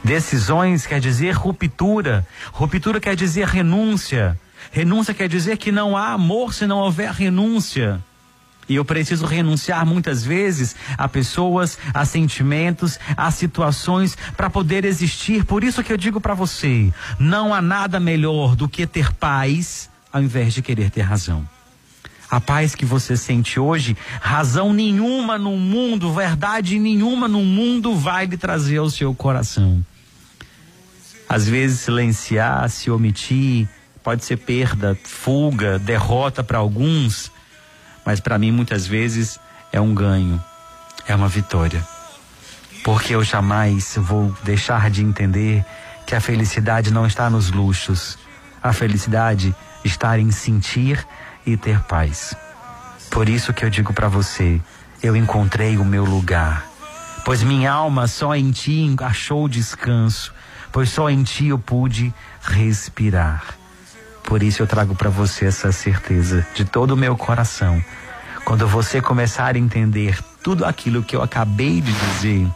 Decisões 0.02 0.86
quer 0.86 0.98
dizer 0.98 1.36
ruptura. 1.36 2.26
Ruptura 2.52 2.98
quer 2.98 3.14
dizer 3.14 3.46
renúncia. 3.46 4.36
Renúncia 4.72 5.14
quer 5.14 5.28
dizer 5.28 5.56
que 5.56 5.70
não 5.70 5.96
há 5.96 6.12
amor 6.12 6.52
se 6.52 6.66
não 6.66 6.78
houver 6.78 7.12
renúncia. 7.12 8.02
E 8.68 8.74
eu 8.74 8.84
preciso 8.84 9.24
renunciar 9.24 9.86
muitas 9.86 10.24
vezes 10.24 10.74
a 10.98 11.06
pessoas, 11.06 11.78
a 11.94 12.04
sentimentos, 12.04 12.98
a 13.16 13.30
situações 13.30 14.18
para 14.36 14.50
poder 14.50 14.84
existir. 14.84 15.44
Por 15.44 15.62
isso 15.62 15.84
que 15.84 15.92
eu 15.92 15.96
digo 15.96 16.20
para 16.20 16.34
você: 16.34 16.92
não 17.20 17.54
há 17.54 17.62
nada 17.62 18.00
melhor 18.00 18.56
do 18.56 18.68
que 18.68 18.84
ter 18.84 19.12
paz 19.12 19.88
ao 20.12 20.20
invés 20.20 20.54
de 20.54 20.60
querer 20.60 20.90
ter 20.90 21.02
razão 21.02 21.46
a 22.30 22.40
paz 22.40 22.74
que 22.74 22.84
você 22.84 23.16
sente 23.16 23.58
hoje, 23.58 23.96
razão 24.20 24.72
nenhuma 24.72 25.36
no 25.36 25.56
mundo, 25.56 26.14
verdade 26.14 26.78
nenhuma 26.78 27.26
no 27.26 27.42
mundo 27.42 27.96
vai 27.96 28.26
lhe 28.26 28.36
trazer 28.36 28.78
ao 28.78 28.88
seu 28.88 29.12
coração. 29.12 29.84
Às 31.28 31.48
vezes, 31.48 31.80
silenciar, 31.80 32.68
se 32.70 32.90
omitir, 32.90 33.68
pode 34.02 34.24
ser 34.24 34.36
perda, 34.36 34.96
fuga, 35.02 35.78
derrota 35.78 36.42
para 36.42 36.58
alguns, 36.58 37.32
mas 38.06 38.20
para 38.20 38.38
mim, 38.38 38.52
muitas 38.52 38.86
vezes, 38.86 39.38
é 39.72 39.80
um 39.80 39.94
ganho, 39.94 40.42
é 41.06 41.14
uma 41.14 41.28
vitória. 41.28 41.84
Porque 42.84 43.14
eu 43.14 43.22
jamais 43.24 43.94
vou 43.96 44.34
deixar 44.44 44.88
de 44.88 45.02
entender 45.02 45.64
que 46.06 46.14
a 46.14 46.20
felicidade 46.20 46.92
não 46.92 47.06
está 47.06 47.28
nos 47.28 47.50
luxos, 47.50 48.18
a 48.62 48.72
felicidade 48.72 49.54
está 49.84 50.18
em 50.18 50.30
sentir 50.30 51.06
e 51.52 51.56
ter 51.56 51.80
paz. 51.80 52.34
Por 53.10 53.28
isso 53.28 53.52
que 53.52 53.64
eu 53.64 53.70
digo 53.70 53.92
para 53.92 54.08
você, 54.08 54.60
eu 55.02 55.16
encontrei 55.16 55.76
o 55.76 55.84
meu 55.84 56.04
lugar, 56.04 56.64
pois 57.24 57.42
minha 57.42 57.72
alma 57.72 58.06
só 58.06 58.34
em 58.34 58.50
ti 58.50 58.94
achou 58.98 59.48
descanso, 59.48 60.32
pois 60.70 60.90
só 60.90 61.10
em 61.10 61.22
ti 61.22 61.48
eu 61.48 61.58
pude 61.58 62.14
respirar. 62.40 63.54
Por 64.24 64.42
isso 64.42 64.62
eu 64.62 64.66
trago 64.66 64.94
para 64.94 65.10
você 65.10 65.46
essa 65.46 65.72
certeza 65.72 66.46
de 66.54 66.64
todo 66.64 66.92
o 66.92 66.96
meu 66.96 67.16
coração. 67.16 67.82
Quando 68.44 68.66
você 68.66 69.00
começar 69.00 69.56
a 69.56 69.58
entender 69.58 70.18
tudo 70.42 70.64
aquilo 70.64 71.02
que 71.02 71.16
eu 71.16 71.22
acabei 71.22 71.80
de 71.80 71.92
dizer, 71.92 72.46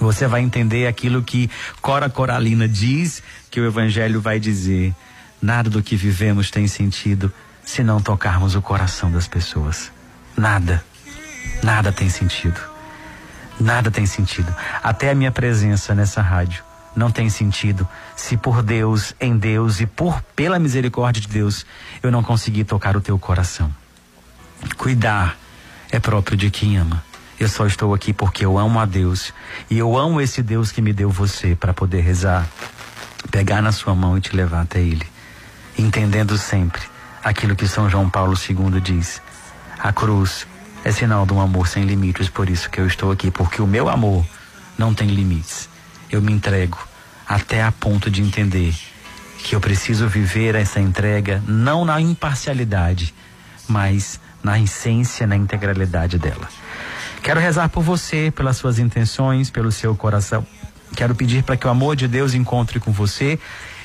você 0.00 0.26
vai 0.26 0.42
entender 0.42 0.86
aquilo 0.86 1.22
que 1.22 1.50
Cora 1.80 2.08
Coralina 2.08 2.68
diz 2.68 3.22
que 3.50 3.60
o 3.60 3.66
Evangelho 3.66 4.20
vai 4.20 4.40
dizer. 4.40 4.94
Nada 5.40 5.70
do 5.70 5.82
que 5.82 5.94
vivemos 5.96 6.50
tem 6.50 6.66
sentido 6.66 7.32
se 7.68 7.84
não 7.84 8.00
tocarmos 8.00 8.54
o 8.54 8.62
coração 8.62 9.12
das 9.12 9.28
pessoas. 9.28 9.92
Nada, 10.34 10.82
nada 11.62 11.92
tem 11.92 12.08
sentido. 12.08 12.58
Nada 13.60 13.90
tem 13.90 14.06
sentido. 14.06 14.50
Até 14.82 15.10
a 15.10 15.14
minha 15.14 15.30
presença 15.30 15.94
nessa 15.94 16.22
rádio 16.22 16.64
não 16.96 17.10
tem 17.10 17.28
sentido 17.28 17.86
se 18.16 18.38
por 18.38 18.62
Deus, 18.62 19.14
em 19.20 19.36
Deus 19.36 19.80
e 19.80 19.86
por 19.86 20.22
pela 20.34 20.58
misericórdia 20.58 21.20
de 21.20 21.28
Deus 21.28 21.66
eu 22.02 22.10
não 22.10 22.22
conseguir 22.22 22.64
tocar 22.64 22.96
o 22.96 23.02
teu 23.02 23.18
coração. 23.18 23.70
Cuidar 24.78 25.36
é 25.90 26.00
próprio 26.00 26.38
de 26.38 26.50
quem 26.50 26.78
ama. 26.78 27.04
Eu 27.38 27.50
só 27.50 27.66
estou 27.66 27.92
aqui 27.92 28.14
porque 28.14 28.46
eu 28.46 28.56
amo 28.56 28.80
a 28.80 28.86
Deus 28.86 29.34
e 29.68 29.76
eu 29.76 29.94
amo 29.94 30.22
esse 30.22 30.42
Deus 30.42 30.72
que 30.72 30.80
me 30.80 30.94
deu 30.94 31.10
você 31.10 31.54
para 31.54 31.74
poder 31.74 32.00
rezar, 32.00 32.48
pegar 33.30 33.60
na 33.60 33.72
sua 33.72 33.94
mão 33.94 34.16
e 34.16 34.22
te 34.22 34.34
levar 34.34 34.62
até 34.62 34.80
Ele, 34.80 35.06
entendendo 35.76 36.38
sempre 36.38 36.80
aquilo 37.28 37.54
que 37.54 37.68
São 37.68 37.90
João 37.90 38.08
Paulo 38.08 38.34
II 38.34 38.80
diz. 38.80 39.20
A 39.78 39.92
cruz 39.92 40.46
é 40.82 40.90
sinal 40.90 41.26
de 41.26 41.34
um 41.34 41.40
amor 41.40 41.68
sem 41.68 41.84
limites, 41.84 42.28
por 42.28 42.48
isso 42.48 42.70
que 42.70 42.80
eu 42.80 42.86
estou 42.86 43.12
aqui, 43.12 43.30
porque 43.30 43.60
o 43.60 43.66
meu 43.66 43.88
amor 43.88 44.24
não 44.78 44.94
tem 44.94 45.08
limites. 45.08 45.68
Eu 46.10 46.22
me 46.22 46.32
entrego 46.32 46.78
até 47.28 47.62
a 47.62 47.70
ponto 47.70 48.10
de 48.10 48.22
entender 48.22 48.74
que 49.44 49.54
eu 49.54 49.60
preciso 49.60 50.08
viver 50.08 50.54
essa 50.54 50.80
entrega 50.80 51.42
não 51.46 51.84
na 51.84 52.00
imparcialidade, 52.00 53.14
mas 53.68 54.18
na 54.42 54.58
essência, 54.58 55.26
na 55.26 55.36
integralidade 55.36 56.18
dela. 56.18 56.48
Quero 57.22 57.40
rezar 57.40 57.68
por 57.68 57.82
você, 57.82 58.32
pelas 58.34 58.56
suas 58.56 58.78
intenções, 58.78 59.50
pelo 59.50 59.70
seu 59.70 59.94
coração. 59.94 60.46
Quero 60.96 61.14
pedir 61.14 61.42
para 61.42 61.58
que 61.58 61.66
o 61.66 61.70
amor 61.70 61.94
de 61.94 62.08
Deus 62.08 62.32
encontre 62.32 62.80
com 62.80 62.90
você. 62.90 63.38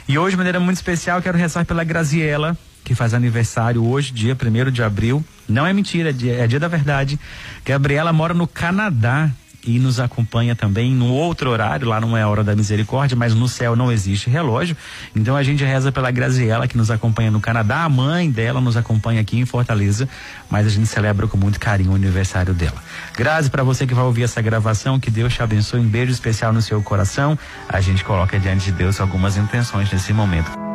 E 0.08 0.18
hoje, 0.18 0.32
de 0.32 0.38
maneira 0.38 0.60
muito 0.62 0.78
especial, 0.78 1.22
quero 1.22 1.38
rezar 1.38 1.66
pela 1.66 1.84
Graziela, 1.84 2.58
que 2.84 2.96
faz 2.96 3.14
aniversário 3.14 3.86
hoje, 3.86 4.12
dia 4.12 4.36
1 4.36 4.72
de 4.72 4.84
abril. 4.84 5.24
Não 5.48 5.66
é 5.66 5.74
mentira, 5.74 6.10
é 6.10 6.14
dia, 6.14 6.34
é 6.34 6.48
dia 6.48 6.60
da 6.60 6.68
verdade. 6.68 7.20
Gabriela 7.66 8.12
mora 8.14 8.34
no 8.34 8.48
Canadá 8.48 9.32
e 9.66 9.80
nos 9.80 10.00
acompanha 10.00 10.56
também 10.56 10.94
no 10.94 11.08
outro 11.08 11.50
horário, 11.50 11.88
lá 11.88 12.00
não 12.00 12.18
é 12.18 12.22
a 12.22 12.28
hora 12.28 12.44
da 12.44 12.56
misericórdia, 12.56 13.16
mas 13.16 13.34
no 13.34 13.48
céu 13.48 13.76
não 13.76 13.92
existe 13.92 14.30
relógio. 14.30 14.76
Então 15.16 15.36
a 15.36 15.44
gente 15.44 15.64
reza 15.64 15.92
pela 15.92 16.12
Graziela, 16.12 16.68
que 16.68 16.78
nos 16.78 16.92
acompanha 16.92 17.32
no 17.32 17.40
Canadá, 17.40 17.84
a 17.84 17.90
mãe 17.90 18.30
dela 18.30 18.60
nos 18.60 18.76
acompanha 18.76 19.22
aqui 19.22 19.40
em 19.40 19.46
Fortaleza, 19.46 20.08
mas 20.50 20.68
a 20.68 20.70
gente 20.70 20.88
celebra 20.88 21.28
com 21.28 21.38
muito 21.38 21.60
carinho 21.60 21.92
o 21.92 21.96
aniversário 21.96 22.54
dela. 22.54 22.76
Grazi, 23.16 23.50
para 23.50 23.64
você 23.64 23.88
que 23.88 23.94
vai 23.94 24.04
ouvir 24.04 24.24
essa 24.24 24.42
gravação, 24.42 25.00
que 25.00 25.10
Deus 25.10 25.34
te 25.34 25.42
abençoe, 25.42 25.80
um 25.80 25.88
beijo 25.88 26.12
especial 26.12 26.52
no 26.52 26.62
seu 26.62 26.82
coração. 26.82 27.38
A 27.70 27.80
gente 27.80 28.04
coloca 28.04 28.38
diante 28.40 28.66
de 28.66 28.72
Deus 28.74 29.00
algumas 29.00 29.38
intenções 29.38 29.92
nesse 29.92 30.12
momento 30.14 30.73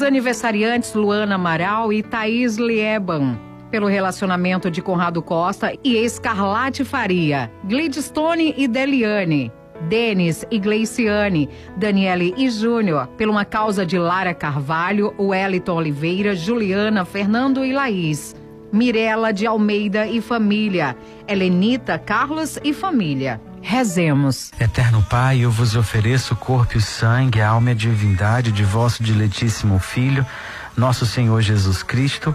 os 0.00 0.02
aniversariantes 0.02 0.94
Luana 0.94 1.34
Amaral 1.34 1.92
e 1.92 2.02
Thaís 2.02 2.56
Lieban. 2.56 3.38
Pelo 3.70 3.86
relacionamento 3.86 4.70
de 4.70 4.80
Conrado 4.80 5.20
Costa 5.20 5.74
e 5.84 5.96
Escarlate 5.98 6.84
Faria, 6.84 7.52
Gladstone 7.64 8.54
e 8.56 8.66
Deliane. 8.66 9.52
Denis 9.90 10.46
e 10.50 10.58
Gleiciane, 10.58 11.50
Daniele 11.76 12.34
e 12.38 12.48
Júnior, 12.48 13.08
por 13.08 13.28
uma 13.28 13.44
causa 13.44 13.84
de 13.84 13.98
Lara 13.98 14.32
Carvalho, 14.32 15.14
Wellington 15.18 15.76
Oliveira, 15.76 16.34
Juliana, 16.34 17.04
Fernando 17.04 17.62
e 17.62 17.72
Laís. 17.72 18.34
Mirela 18.72 19.32
de 19.32 19.46
Almeida 19.46 20.06
e 20.06 20.22
família, 20.22 20.96
Helenita, 21.28 21.98
Carlos 21.98 22.58
e 22.64 22.72
família. 22.72 23.38
Rezemos. 23.62 24.50
Eterno 24.58 25.02
Pai, 25.02 25.40
eu 25.40 25.50
vos 25.50 25.76
ofereço 25.76 26.34
o 26.34 26.36
corpo 26.36 26.74
e 26.74 26.78
o 26.78 26.80
sangue, 26.80 27.40
a 27.40 27.48
alma 27.48 27.70
e 27.70 27.72
a 27.72 27.76
divindade 27.76 28.50
de 28.52 28.64
vosso 28.64 29.02
diletíssimo 29.02 29.78
Filho, 29.78 30.24
nosso 30.76 31.04
Senhor 31.06 31.40
Jesus 31.40 31.82
Cristo, 31.82 32.34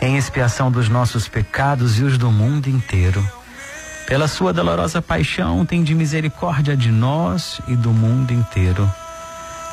em 0.00 0.16
expiação 0.16 0.70
dos 0.70 0.88
nossos 0.88 1.28
pecados 1.28 1.98
e 1.98 2.04
os 2.04 2.16
do 2.16 2.30
mundo 2.30 2.68
inteiro. 2.68 3.26
Pela 4.06 4.26
sua 4.26 4.52
dolorosa 4.52 5.00
paixão, 5.00 5.64
tem 5.64 5.84
de 5.84 5.94
misericórdia 5.94 6.76
de 6.76 6.90
nós 6.90 7.60
e 7.68 7.76
do 7.76 7.90
mundo 7.90 8.32
inteiro. 8.32 8.90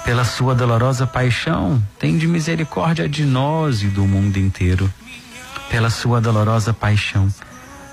Pela 0.03 0.23
sua 0.23 0.53
dolorosa 0.53 1.07
paixão, 1.07 1.81
tem 1.99 2.17
de 2.17 2.27
misericórdia 2.27 3.09
de 3.09 3.25
nós 3.25 3.81
e 3.81 3.87
do 3.87 4.05
mundo 4.05 4.37
inteiro. 4.37 4.91
Pela 5.69 5.89
sua 5.89 6.21
dolorosa 6.21 6.73
paixão, 6.73 7.27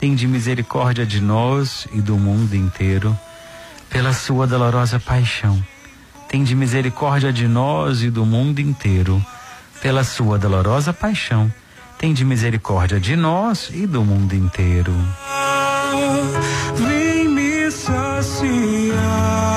tende 0.00 0.26
misericórdia 0.26 1.04
de 1.04 1.20
nós 1.20 1.86
e 1.92 2.00
do 2.00 2.16
mundo 2.16 2.56
inteiro. 2.56 3.14
Pela 3.90 4.14
sua 4.14 4.46
dolorosa 4.46 4.98
paixão, 4.98 5.62
tende 6.26 6.54
misericórdia 6.54 7.30
de 7.30 7.46
nós 7.46 8.02
e 8.02 8.08
do 8.08 8.24
mundo 8.24 8.60
inteiro. 8.60 9.22
Pela 9.82 10.02
sua 10.02 10.38
dolorosa 10.38 10.94
paixão, 10.94 11.52
tende 11.98 12.24
misericórdia 12.24 12.98
de 12.98 13.14
nós 13.14 13.68
e 13.74 13.86
do 13.86 14.02
mundo 14.02 14.32
inteiro. 14.32 14.94
Vem 16.76 17.28
me 17.28 17.70
saciar 17.70 19.49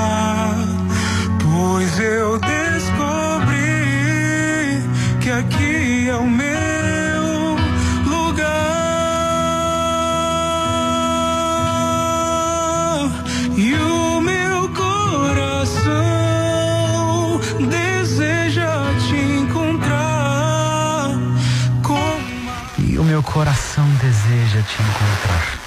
coração 23.33 23.83
deseja 23.95 24.61
te 24.61 24.79
encontrar. 24.79 25.59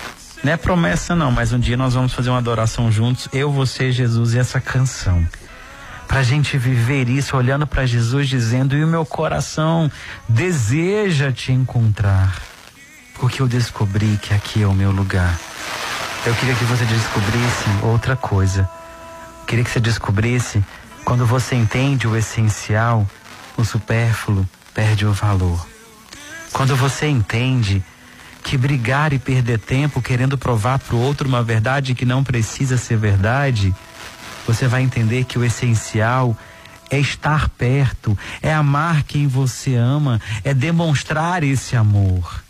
Não 0.45 0.53
é 0.53 0.57
promessa 0.57 1.17
não, 1.17 1.33
mas 1.33 1.53
um 1.53 1.59
dia 1.59 1.77
nós 1.77 1.95
vamos 1.95 2.13
fazer 2.15 2.31
uma 2.31 2.39
adoração 2.39 2.93
juntos, 2.93 3.29
eu, 3.33 3.51
você, 3.51 3.91
Jesus 3.91 4.35
e 4.35 4.39
essa 4.39 4.61
canção 4.61 5.27
para 6.07 6.21
a 6.21 6.23
gente 6.23 6.57
viver 6.57 7.09
isso 7.09 7.37
olhando 7.37 7.67
para 7.67 7.85
Jesus 7.85 8.29
dizendo: 8.29 8.77
E 8.77 8.85
o 8.85 8.87
meu 8.87 9.05
coração 9.05 9.91
deseja 10.29 11.33
te 11.33 11.51
encontrar, 11.51 12.41
porque 13.19 13.43
eu 13.43 13.49
descobri 13.49 14.17
que 14.23 14.33
aqui 14.33 14.63
é 14.63 14.67
o 14.69 14.73
meu 14.73 14.93
lugar. 14.93 15.37
Eu 16.25 16.35
queria 16.37 16.55
que 16.55 16.65
você 16.65 16.85
descobrisse 16.85 17.65
outra 17.83 18.15
coisa. 18.15 18.71
Eu 19.41 19.47
queria 19.47 19.65
que 19.65 19.71
você 19.71 19.81
descobrisse 19.81 20.65
quando 21.05 21.27
você 21.27 21.57
entende 21.57 22.07
o 22.07 22.17
essencial, 22.17 23.05
o 23.57 23.65
supérfluo 23.65 24.49
perde 24.73 25.05
o 25.05 25.13
valor. 25.13 25.76
Quando 26.57 26.75
você 26.75 27.07
entende 27.07 27.85
que 28.43 28.57
brigar 28.57 29.13
e 29.13 29.19
perder 29.19 29.59
tempo 29.59 30.01
querendo 30.01 30.39
provar 30.39 30.79
para 30.79 30.97
o 30.97 30.99
outro 30.99 31.29
uma 31.29 31.43
verdade 31.43 31.95
que 31.95 32.07
não 32.07 32.25
precisa 32.25 32.79
ser 32.79 32.97
verdade 32.97 33.75
você 34.47 34.67
vai 34.67 34.81
entender 34.81 35.25
que 35.25 35.39
o 35.39 35.45
essencial 35.45 36.35
é 36.89 36.99
estar 36.99 37.51
perto, 37.51 38.17
é 38.41 38.55
amar 38.55 39.03
quem 39.03 39.27
você 39.27 39.75
ama, 39.75 40.19
é 40.43 40.55
demonstrar 40.55 41.43
esse 41.43 41.77
amor. 41.77 42.43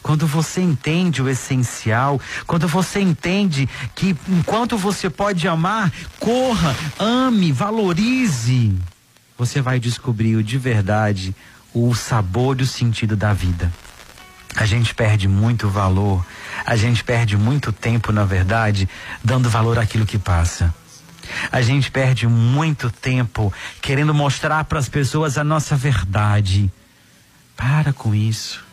Quando 0.00 0.28
você 0.28 0.60
entende 0.60 1.20
o 1.20 1.28
essencial, 1.28 2.20
quando 2.46 2.68
você 2.68 3.00
entende 3.00 3.68
que 3.96 4.14
enquanto 4.28 4.78
você 4.78 5.10
pode 5.10 5.48
amar, 5.48 5.90
corra, 6.20 6.76
ame, 7.00 7.50
valorize, 7.50 8.72
você 9.36 9.60
vai 9.60 9.80
descobrir 9.80 10.40
de 10.44 10.56
verdade 10.56 11.34
o 11.72 11.94
sabor 11.94 12.60
e 12.60 12.64
o 12.64 12.66
sentido 12.66 13.16
da 13.16 13.32
vida. 13.32 13.72
A 14.56 14.66
gente 14.66 14.94
perde 14.94 15.28
muito 15.28 15.68
valor, 15.68 16.24
a 16.66 16.74
gente 16.76 17.04
perde 17.04 17.36
muito 17.36 17.72
tempo, 17.72 18.12
na 18.12 18.24
verdade, 18.24 18.88
dando 19.22 19.48
valor 19.48 19.78
àquilo 19.78 20.04
que 20.04 20.18
passa. 20.18 20.74
A 21.52 21.62
gente 21.62 21.90
perde 21.90 22.26
muito 22.26 22.90
tempo 22.90 23.52
querendo 23.80 24.12
mostrar 24.12 24.64
para 24.64 24.78
as 24.78 24.88
pessoas 24.88 25.38
a 25.38 25.44
nossa 25.44 25.76
verdade. 25.76 26.70
Para 27.56 27.92
com 27.92 28.14
isso. 28.14 28.64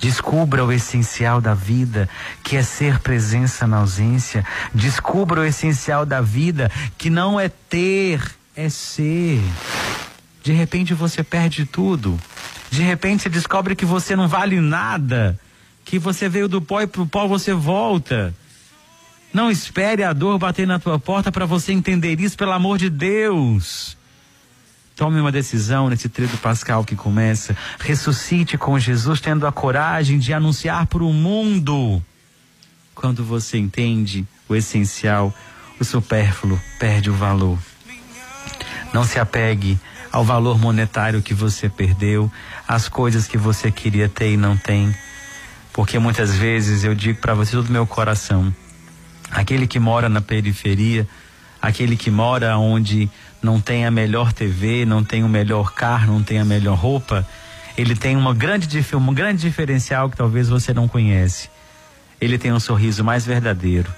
Descubra 0.00 0.64
o 0.64 0.72
essencial 0.72 1.40
da 1.40 1.54
vida, 1.54 2.08
que 2.42 2.56
é 2.56 2.62
ser 2.62 2.98
presença 2.98 3.66
na 3.66 3.78
ausência. 3.78 4.44
Descubra 4.74 5.40
o 5.40 5.44
essencial 5.44 6.04
da 6.04 6.20
vida, 6.20 6.70
que 6.98 7.08
não 7.08 7.40
é 7.40 7.48
ter, 7.48 8.20
é 8.54 8.68
ser. 8.68 9.40
De 10.46 10.52
repente 10.52 10.94
você 10.94 11.24
perde 11.24 11.66
tudo. 11.66 12.16
De 12.70 12.80
repente 12.80 13.24
você 13.24 13.28
descobre 13.28 13.74
que 13.74 13.84
você 13.84 14.14
não 14.14 14.28
vale 14.28 14.60
nada. 14.60 15.36
Que 15.84 15.98
você 15.98 16.28
veio 16.28 16.46
do 16.46 16.62
pó 16.62 16.80
e 16.80 16.86
pro 16.86 17.04
pó 17.04 17.26
você 17.26 17.52
volta. 17.52 18.32
Não 19.34 19.50
espere 19.50 20.04
a 20.04 20.12
dor 20.12 20.38
bater 20.38 20.64
na 20.64 20.78
tua 20.78 21.00
porta 21.00 21.32
para 21.32 21.46
você 21.46 21.72
entender 21.72 22.20
isso, 22.20 22.36
pelo 22.36 22.52
amor 22.52 22.78
de 22.78 22.88
Deus. 22.88 23.96
Tome 24.94 25.18
uma 25.18 25.32
decisão 25.32 25.90
nesse 25.90 26.08
tríduo 26.08 26.38
pascal 26.38 26.84
que 26.84 26.94
começa. 26.94 27.56
Ressuscite 27.80 28.56
com 28.56 28.78
Jesus, 28.78 29.20
tendo 29.20 29.48
a 29.48 29.52
coragem 29.52 30.16
de 30.16 30.32
anunciar 30.32 30.86
para 30.86 31.02
o 31.02 31.12
mundo. 31.12 32.00
Quando 32.94 33.24
você 33.24 33.58
entende 33.58 34.24
o 34.48 34.54
essencial, 34.54 35.34
o 35.80 35.84
supérfluo 35.84 36.60
perde 36.78 37.10
o 37.10 37.14
valor. 37.14 37.58
Não 38.94 39.02
se 39.02 39.18
apegue 39.18 39.76
ao 40.16 40.24
valor 40.24 40.58
monetário 40.58 41.20
que 41.20 41.34
você 41.34 41.68
perdeu, 41.68 42.32
às 42.66 42.88
coisas 42.88 43.28
que 43.28 43.36
você 43.36 43.70
queria 43.70 44.08
ter 44.08 44.32
e 44.32 44.36
não 44.38 44.56
tem. 44.56 44.96
Porque 45.74 45.98
muitas 45.98 46.34
vezes 46.34 46.84
eu 46.84 46.94
digo 46.94 47.20
para 47.20 47.34
você 47.34 47.54
do 47.54 47.70
meu 47.70 47.86
coração, 47.86 48.50
aquele 49.30 49.66
que 49.66 49.78
mora 49.78 50.08
na 50.08 50.22
periferia, 50.22 51.06
aquele 51.60 51.98
que 51.98 52.10
mora 52.10 52.56
onde 52.56 53.10
não 53.42 53.60
tem 53.60 53.84
a 53.84 53.90
melhor 53.90 54.32
TV, 54.32 54.86
não 54.86 55.04
tem 55.04 55.22
o 55.22 55.28
melhor 55.28 55.74
carro, 55.74 56.14
não 56.14 56.22
tem 56.22 56.38
a 56.38 56.46
melhor 56.46 56.78
roupa, 56.78 57.28
ele 57.76 57.94
tem 57.94 58.16
uma 58.16 58.32
grande, 58.32 58.66
um 58.94 59.12
grande 59.12 59.42
diferencial 59.42 60.08
que 60.08 60.16
talvez 60.16 60.48
você 60.48 60.72
não 60.72 60.88
conhece. 60.88 61.50
Ele 62.18 62.38
tem 62.38 62.54
um 62.54 62.60
sorriso 62.60 63.04
mais 63.04 63.26
verdadeiro, 63.26 63.92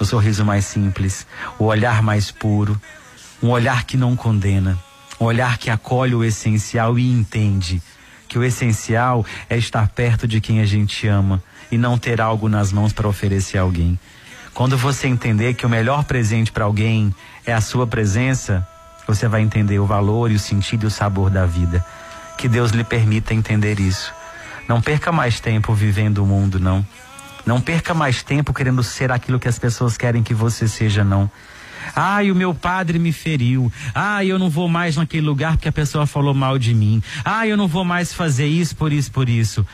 um 0.00 0.04
sorriso 0.04 0.44
mais 0.44 0.64
simples, 0.64 1.24
o 1.56 1.66
olhar 1.66 2.02
mais 2.02 2.32
puro, 2.32 2.76
um 3.40 3.48
olhar 3.48 3.84
que 3.84 3.96
não 3.96 4.16
condena, 4.16 4.76
um 5.22 5.24
olhar 5.24 5.56
que 5.56 5.70
acolhe 5.70 6.14
o 6.16 6.24
essencial 6.24 6.98
e 6.98 7.08
entende 7.08 7.80
que 8.28 8.38
o 8.38 8.42
essencial 8.42 9.24
é 9.48 9.56
estar 9.56 9.88
perto 9.88 10.26
de 10.26 10.40
quem 10.40 10.60
a 10.60 10.66
gente 10.66 11.06
ama 11.06 11.42
e 11.70 11.78
não 11.78 11.96
ter 11.96 12.20
algo 12.20 12.48
nas 12.48 12.72
mãos 12.72 12.92
para 12.92 13.06
oferecer 13.06 13.58
a 13.58 13.62
alguém. 13.62 13.98
Quando 14.52 14.76
você 14.76 15.06
entender 15.06 15.54
que 15.54 15.64
o 15.64 15.68
melhor 15.68 16.04
presente 16.04 16.50
para 16.50 16.64
alguém 16.64 17.14
é 17.46 17.52
a 17.52 17.60
sua 17.60 17.86
presença, 17.86 18.66
você 19.06 19.28
vai 19.28 19.42
entender 19.42 19.78
o 19.78 19.86
valor 19.86 20.30
e 20.30 20.34
o 20.34 20.40
sentido 20.40 20.84
e 20.84 20.86
o 20.88 20.90
sabor 20.90 21.30
da 21.30 21.46
vida. 21.46 21.84
Que 22.36 22.48
Deus 22.48 22.72
lhe 22.72 22.84
permita 22.84 23.32
entender 23.32 23.78
isso. 23.78 24.12
Não 24.68 24.82
perca 24.82 25.12
mais 25.12 25.38
tempo 25.38 25.72
vivendo 25.72 26.18
o 26.18 26.26
mundo, 26.26 26.58
não. 26.58 26.84
Não 27.46 27.60
perca 27.60 27.94
mais 27.94 28.22
tempo 28.22 28.52
querendo 28.52 28.82
ser 28.82 29.12
aquilo 29.12 29.38
que 29.38 29.48
as 29.48 29.58
pessoas 29.58 29.96
querem 29.96 30.22
que 30.22 30.34
você 30.34 30.66
seja, 30.66 31.04
não. 31.04 31.30
Ai, 31.94 32.30
o 32.30 32.34
meu 32.34 32.54
padre 32.54 32.98
me 32.98 33.12
feriu. 33.12 33.72
Ai, 33.94 34.26
eu 34.26 34.38
não 34.38 34.48
vou 34.48 34.68
mais 34.68 34.96
naquele 34.96 35.26
lugar 35.26 35.56
porque 35.56 35.68
a 35.68 35.72
pessoa 35.72 36.06
falou 36.06 36.34
mal 36.34 36.58
de 36.58 36.74
mim. 36.74 37.02
Ai, 37.24 37.52
eu 37.52 37.56
não 37.56 37.68
vou 37.68 37.84
mais 37.84 38.12
fazer 38.12 38.46
isso 38.46 38.76
por 38.76 38.92
isso, 38.92 39.10
por 39.10 39.28
isso. 39.28 39.66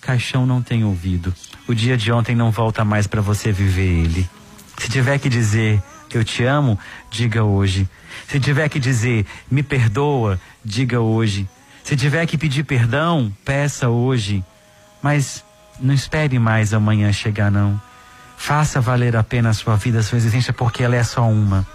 Caixão 0.00 0.46
não 0.46 0.62
tem 0.62 0.84
ouvido. 0.84 1.34
O 1.66 1.74
dia 1.74 1.96
de 1.96 2.12
ontem 2.12 2.34
não 2.34 2.50
volta 2.50 2.84
mais 2.84 3.06
para 3.06 3.20
você 3.20 3.50
viver 3.50 4.04
ele. 4.04 4.28
Se 4.78 4.88
tiver 4.88 5.18
que 5.18 5.28
dizer 5.28 5.82
eu 6.14 6.22
te 6.22 6.44
amo, 6.44 6.78
diga 7.10 7.42
hoje. 7.42 7.88
Se 8.28 8.38
tiver 8.38 8.68
que 8.68 8.78
dizer 8.78 9.26
me 9.50 9.62
perdoa, 9.62 10.40
diga 10.64 11.00
hoje. 11.00 11.48
Se 11.82 11.96
tiver 11.96 12.24
que 12.26 12.38
pedir 12.38 12.64
perdão, 12.64 13.32
peça 13.44 13.88
hoje. 13.88 14.44
Mas 15.02 15.44
Não 15.80 15.92
espere 15.92 16.38
mais 16.38 16.72
amanhã 16.72 17.12
chegar, 17.12 17.50
não. 17.50 17.80
Faça 18.44 18.78
valer 18.78 19.16
a 19.16 19.22
pena 19.22 19.48
a 19.48 19.54
sua 19.54 19.74
vida, 19.74 20.00
a 20.00 20.02
sua 20.02 20.18
existência, 20.18 20.52
porque 20.52 20.82
ela 20.82 20.94
é 20.94 21.02
só 21.02 21.26
uma. 21.26 21.66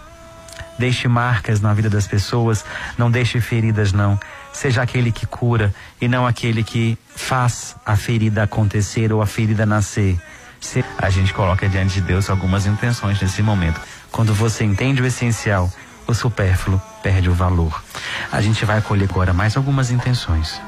Deixe 0.77 1.07
marcas 1.07 1.59
na 1.61 1.73
vida 1.73 1.89
das 1.89 2.05
pessoas, 2.05 2.63
não 2.95 3.09
deixe 3.09 3.41
feridas, 3.41 3.91
não. 3.91 4.19
Seja 4.53 4.83
aquele 4.83 5.11
que 5.11 5.25
cura 5.25 5.73
e 5.99 6.07
não 6.07 6.27
aquele 6.27 6.63
que 6.63 6.95
faz 7.15 7.75
a 7.83 7.95
ferida 7.95 8.43
acontecer 8.43 9.11
ou 9.11 9.19
a 9.19 9.25
ferida 9.25 9.65
nascer. 9.65 10.21
Se 10.61 10.85
a 10.99 11.09
gente 11.09 11.33
coloca 11.33 11.67
diante 11.67 11.95
de 11.95 12.01
Deus 12.01 12.29
algumas 12.29 12.67
intenções 12.67 13.19
nesse 13.19 13.41
momento. 13.41 13.81
Quando 14.11 14.31
você 14.35 14.63
entende 14.63 15.01
o 15.01 15.07
essencial, 15.07 15.73
o 16.05 16.13
supérfluo 16.13 16.79
perde 17.01 17.31
o 17.31 17.33
valor. 17.33 17.83
A 18.31 18.41
gente 18.41 18.63
vai 18.63 18.77
acolher 18.77 19.09
agora 19.09 19.33
mais 19.33 19.57
algumas 19.57 19.89
intenções 19.89 20.61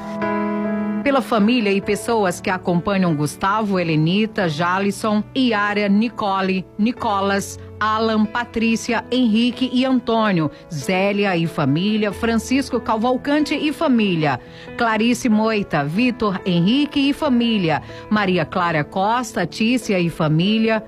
pela 1.02 1.20
família 1.20 1.72
e 1.72 1.80
pessoas 1.80 2.40
que 2.40 2.48
acompanham 2.48 3.14
Gustavo, 3.14 3.78
Helenita, 3.78 4.48
Jalisson, 4.48 5.22
Yara, 5.36 5.88
Nicole, 5.88 6.64
Nicolas, 6.78 7.58
Alan, 7.80 8.24
Patrícia, 8.24 9.04
Henrique 9.10 9.68
e 9.72 9.84
Antônio, 9.84 10.50
Zélia 10.72 11.36
e 11.36 11.46
família, 11.46 12.12
Francisco 12.12 12.80
Calvalcante 12.80 13.54
e 13.54 13.72
família, 13.72 14.38
Clarice 14.78 15.28
Moita, 15.28 15.84
Vitor 15.84 16.40
Henrique 16.46 17.08
e 17.08 17.12
família, 17.12 17.82
Maria 18.08 18.44
Clara 18.44 18.84
Costa, 18.84 19.44
Tícia 19.44 19.98
e 19.98 20.08
família, 20.08 20.84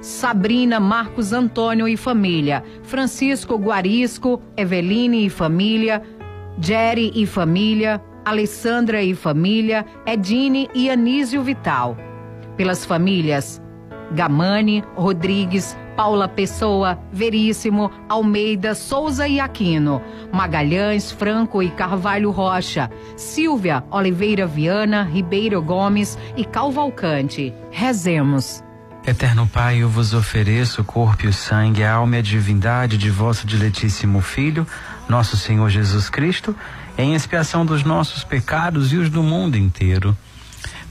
Sabrina 0.00 0.80
Marcos 0.80 1.32
Antônio 1.32 1.86
e 1.86 1.96
família, 1.96 2.64
Francisco 2.82 3.58
Guarisco, 3.58 4.40
Eveline 4.56 5.26
e 5.26 5.28
família, 5.28 6.02
Jerry 6.58 7.12
e 7.14 7.26
família, 7.26 8.02
Alessandra 8.24 9.02
e 9.02 9.14
família, 9.14 9.84
Edine 10.06 10.68
e 10.74 10.90
Anísio 10.90 11.42
Vital. 11.42 11.96
Pelas 12.56 12.84
famílias 12.84 13.62
Gamani, 14.12 14.82
Rodrigues, 14.96 15.76
Paula 15.96 16.28
Pessoa, 16.28 16.98
Veríssimo, 17.12 17.90
Almeida, 18.08 18.74
Souza 18.74 19.26
e 19.26 19.40
Aquino, 19.40 20.00
Magalhães, 20.32 21.10
Franco 21.10 21.62
e 21.62 21.70
Carvalho 21.70 22.30
Rocha, 22.30 22.90
Silvia, 23.16 23.82
Oliveira 23.90 24.46
Viana, 24.46 25.02
Ribeiro 25.02 25.60
Gomes 25.60 26.16
e 26.36 26.44
Calvalcante. 26.44 27.52
Rezemos. 27.70 28.62
Eterno 29.06 29.46
Pai, 29.46 29.78
eu 29.78 29.88
vos 29.88 30.12
ofereço 30.12 30.82
o 30.82 30.84
corpo 30.84 31.24
e 31.24 31.28
o 31.28 31.32
sangue, 31.32 31.82
a 31.82 31.94
alma 31.94 32.16
e 32.16 32.18
a 32.18 32.22
divindade 32.22 32.98
de 32.98 33.10
vosso 33.10 33.46
diletíssimo 33.46 34.20
Filho, 34.20 34.66
nosso 35.08 35.36
Senhor 35.36 35.68
Jesus 35.70 36.10
Cristo, 36.10 36.54
em 36.98 37.14
expiação 37.14 37.64
dos 37.64 37.84
nossos 37.84 38.24
pecados 38.24 38.92
e 38.92 38.96
os 38.96 39.08
do 39.08 39.22
mundo 39.22 39.56
inteiro. 39.56 40.18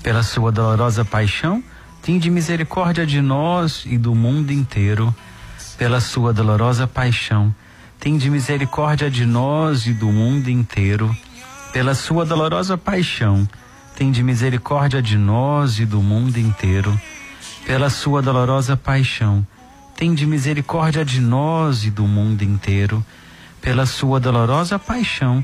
Pela 0.01 0.23
sua 0.23 0.53
dolorosa 0.53 1.03
paixão, 1.03 1.61
tende 2.01 2.31
misericórdia 2.31 3.05
de 3.05 3.21
nós 3.21 3.83
e 3.85 3.97
do 3.97 4.15
mundo 4.15 4.53
inteiro. 4.53 5.13
Pela 5.77 5.99
sua 5.99 6.31
dolorosa 6.31 6.87
paixão, 6.87 7.53
tende 7.99 8.29
misericórdia 8.29 9.11
de 9.11 9.25
nós 9.25 9.85
e 9.85 9.93
do 9.93 10.07
mundo 10.07 10.49
inteiro. 10.49 11.13
Pela 11.73 11.93
sua 11.93 12.25
dolorosa 12.25 12.77
paixão, 12.77 13.47
tende 13.93 14.23
misericórdia 14.23 15.01
de 15.01 15.17
nós 15.17 15.77
e 15.77 15.85
do 15.85 16.01
mundo 16.01 16.37
inteiro. 16.37 16.97
Pela 17.65 17.89
sua 17.89 18.21
dolorosa 18.21 18.77
paixão, 18.77 19.45
tende 19.97 20.25
misericórdia 20.25 21.03
de 21.03 21.19
nós 21.19 21.83
e 21.83 21.91
do 21.91 22.07
mundo 22.07 22.43
inteiro. 22.43 23.05
Pela 23.61 23.85
sua 23.85 24.21
dolorosa 24.21 24.79
paixão, 24.79 25.43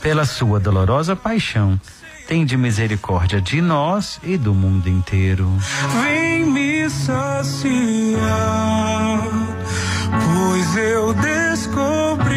pela 0.00 0.24
sua 0.24 0.60
dolorosa 0.60 1.16
paixão, 1.16 1.80
tende 2.26 2.56
misericórdia 2.56 3.40
de 3.40 3.60
nós 3.60 4.20
e 4.22 4.36
do 4.36 4.54
mundo 4.54 4.88
inteiro. 4.88 5.50
Vem 6.02 6.44
me 6.44 6.88
saciar, 6.90 8.18
pois 10.10 10.76
eu 10.76 11.14
descobri 11.14 12.36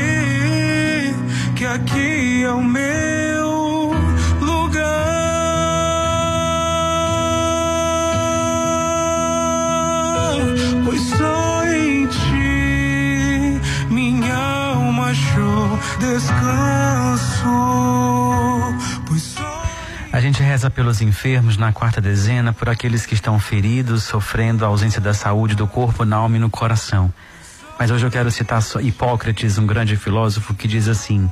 que 1.56 1.66
aqui 1.66 2.44
é 2.44 2.52
o 2.52 2.64
meu 2.64 3.92
lugar. 4.42 4.90
Pois 10.86 11.02
só 11.02 11.49
achou 15.10 15.80
descanso. 16.00 17.50
A 20.12 20.20
gente 20.20 20.42
reza 20.44 20.70
pelos 20.70 21.02
enfermos 21.02 21.56
na 21.56 21.72
quarta 21.72 22.02
dezena, 22.02 22.52
por 22.52 22.70
aqueles 22.70 23.06
que 23.06 23.14
estão 23.14 23.40
feridos, 23.40 24.04
sofrendo 24.04 24.66
a 24.66 24.68
ausência 24.68 25.00
da 25.00 25.14
saúde 25.14 25.56
do 25.56 25.68
corpo, 25.68 26.04
na 26.04 26.18
alma 26.18 26.38
e 26.38 26.40
no 26.40 26.50
coração. 26.50 27.14
Mas 27.80 27.90
hoje 27.90 28.06
eu 28.06 28.12
quero 28.12 28.30
citar 28.30 28.62
Hipócrates, 28.82 29.58
um 29.58 29.66
grande 29.66 29.96
filósofo, 29.96 30.54
que 30.54 30.68
diz 30.68 30.88
assim: 30.88 31.30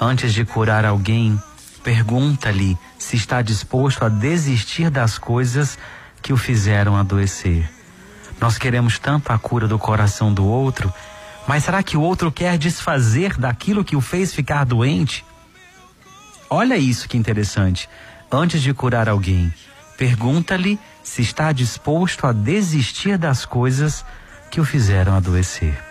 Antes 0.00 0.34
de 0.34 0.44
curar 0.44 0.84
alguém, 0.84 1.40
pergunta-lhe 1.84 2.76
se 2.98 3.16
está 3.16 3.40
disposto 3.40 4.04
a 4.04 4.08
desistir 4.08 4.90
das 4.90 5.16
coisas 5.18 5.78
que 6.20 6.32
o 6.32 6.36
fizeram 6.36 6.96
adoecer. 6.96 7.70
Nós 8.40 8.58
queremos 8.58 8.98
tanto 8.98 9.32
a 9.32 9.38
cura 9.38 9.68
do 9.68 9.78
coração 9.78 10.32
do 10.32 10.44
outro, 10.44 10.92
mas 11.48 11.64
será 11.64 11.82
que 11.82 11.96
o 11.96 12.02
outro 12.02 12.30
quer 12.30 12.58
desfazer 12.58 13.38
daquilo 13.38 13.82
que 13.82 13.96
o 13.96 14.02
fez 14.02 14.34
ficar 14.34 14.64
doente? 14.64 15.24
Olha 16.50 16.76
isso 16.76 17.08
que 17.08 17.16
interessante. 17.16 17.88
Antes 18.30 18.60
de 18.60 18.74
curar 18.74 19.08
alguém, 19.08 19.50
pergunta-lhe 19.96 20.78
se 21.02 21.22
está 21.22 21.50
disposto 21.50 22.26
a 22.26 22.32
desistir 22.32 23.16
das 23.16 23.46
coisas 23.46 24.04
que 24.50 24.60
o 24.60 24.64
fizeram 24.64 25.16
adoecer. 25.16 25.82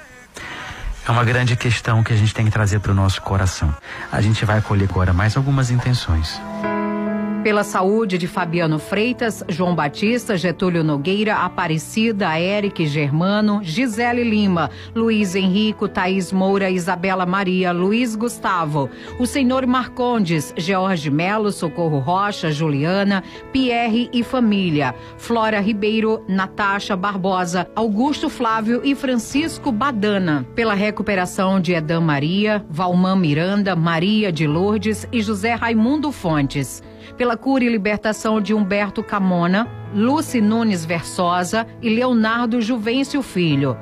É 1.08 1.10
uma 1.10 1.24
grande 1.24 1.55
questão 1.55 2.03
que 2.03 2.14
a 2.14 2.16
gente 2.16 2.36
tem 2.36 2.45
que 2.45 2.51
trazer 2.51 2.80
para 2.80 2.91
o 2.91 2.95
nosso 2.95 3.20
coração. 3.24 3.76
A 4.12 4.22
gente 4.22 4.45
vai 4.45 4.62
colher 4.62 4.88
agora 4.88 5.12
mais 5.12 5.36
algumas 5.36 5.72
intenções 5.72 6.39
pela 7.43 7.63
saúde 7.63 8.17
de 8.17 8.27
Fabiano 8.27 8.79
Freitas, 8.79 9.43
João 9.47 9.73
Batista, 9.75 10.38
Getúlio 10.38 10.83
Nogueira, 10.83 11.35
Aparecida, 11.35 12.39
Eric 12.39 12.85
Germano, 12.85 13.59
Gisele 13.63 14.23
Lima, 14.23 14.69
Luiz 14.95 15.35
Henrico, 15.35 15.88
Thaís 15.88 16.31
Moura, 16.31 16.69
Isabela 16.69 17.25
Maria, 17.25 17.71
Luiz 17.71 18.15
Gustavo, 18.15 18.89
o 19.19 19.25
senhor 19.25 19.65
Marcondes, 19.65 20.53
George 20.57 21.09
Melo, 21.09 21.51
Socorro 21.51 21.99
Rocha, 21.99 22.51
Juliana, 22.51 23.23
Pierre 23.51 24.09
e 24.11 24.23
família, 24.23 24.93
Flora 25.17 25.59
Ribeiro, 25.59 26.23
Natasha 26.27 26.95
Barbosa, 26.95 27.69
Augusto 27.75 28.29
Flávio 28.29 28.81
e 28.83 28.95
Francisco 28.95 29.71
Badana, 29.71 30.45
pela 30.55 30.73
recuperação 30.73 31.59
de 31.59 31.73
Edam 31.73 32.01
Maria, 32.01 32.65
Valmã 32.69 33.15
Miranda, 33.15 33.75
Maria 33.75 34.31
de 34.31 34.47
Lourdes 34.47 35.07
e 35.11 35.21
José 35.21 35.53
Raimundo 35.53 36.11
Fontes 36.11 36.83
pela 37.18 37.36
cura 37.36 37.63
e 37.63 37.70
libertação 37.70 38.39
de 38.39 38.53
Humberto 38.53 39.01
Camona, 39.01 39.68
Lucy 39.93 40.39
Nunes 40.39 40.86
Versosa 40.86 41.65
e 41.82 41.89
Leonardo 41.89 42.61
Juvencio 42.61 43.22
Filho, 43.22 43.76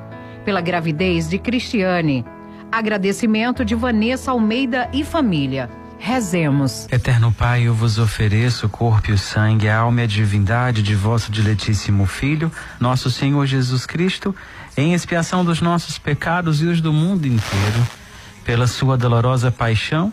pela 0.44 0.60
gravidez 0.60 1.28
de 1.28 1.38
Cristiane. 1.38 2.24
Agradecimento 2.72 3.64
de 3.64 3.74
Vanessa 3.74 4.30
Almeida 4.30 4.88
e 4.92 5.04
família. 5.04 5.70
Rezemos. 5.98 6.86
Eterno 6.90 7.32
Pai, 7.32 7.62
eu 7.62 7.74
vos 7.74 7.98
ofereço 7.98 8.66
o 8.66 8.68
corpo 8.68 9.10
e 9.10 9.14
o 9.14 9.18
sangue, 9.18 9.68
a 9.68 9.78
alma 9.78 10.00
e 10.00 10.04
a 10.04 10.06
divindade 10.06 10.82
de 10.82 10.94
vosso 10.94 11.32
diletíssimo 11.32 12.06
Filho, 12.06 12.52
nosso 12.78 13.10
Senhor 13.10 13.46
Jesus 13.46 13.86
Cristo, 13.86 14.34
em 14.76 14.92
expiação 14.92 15.44
dos 15.44 15.60
nossos 15.60 15.98
pecados 15.98 16.60
e 16.60 16.66
os 16.66 16.80
do 16.80 16.92
mundo 16.92 17.26
inteiro. 17.26 17.86
Pela 18.44 18.66
sua 18.66 18.96
dolorosa 18.96 19.50
paixão, 19.50 20.12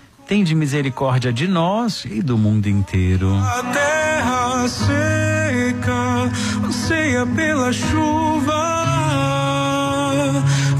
tende 0.31 0.55
misericórdia 0.55 1.33
de 1.33 1.45
nós 1.45 2.05
e 2.05 2.21
do 2.21 2.37
mundo 2.37 2.69
inteiro. 2.69 3.35
A 3.35 3.63
terra 3.63 4.65
seca, 4.69 6.31
anseia 6.65 7.25
pela 7.25 7.73
chuva, 7.73 8.63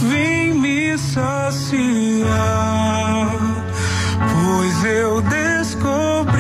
vem 0.09 0.53
me 0.53 0.97
saciar, 0.97 2.29
pois 4.31 4.85
eu 4.85 5.21
descobri 5.21 6.39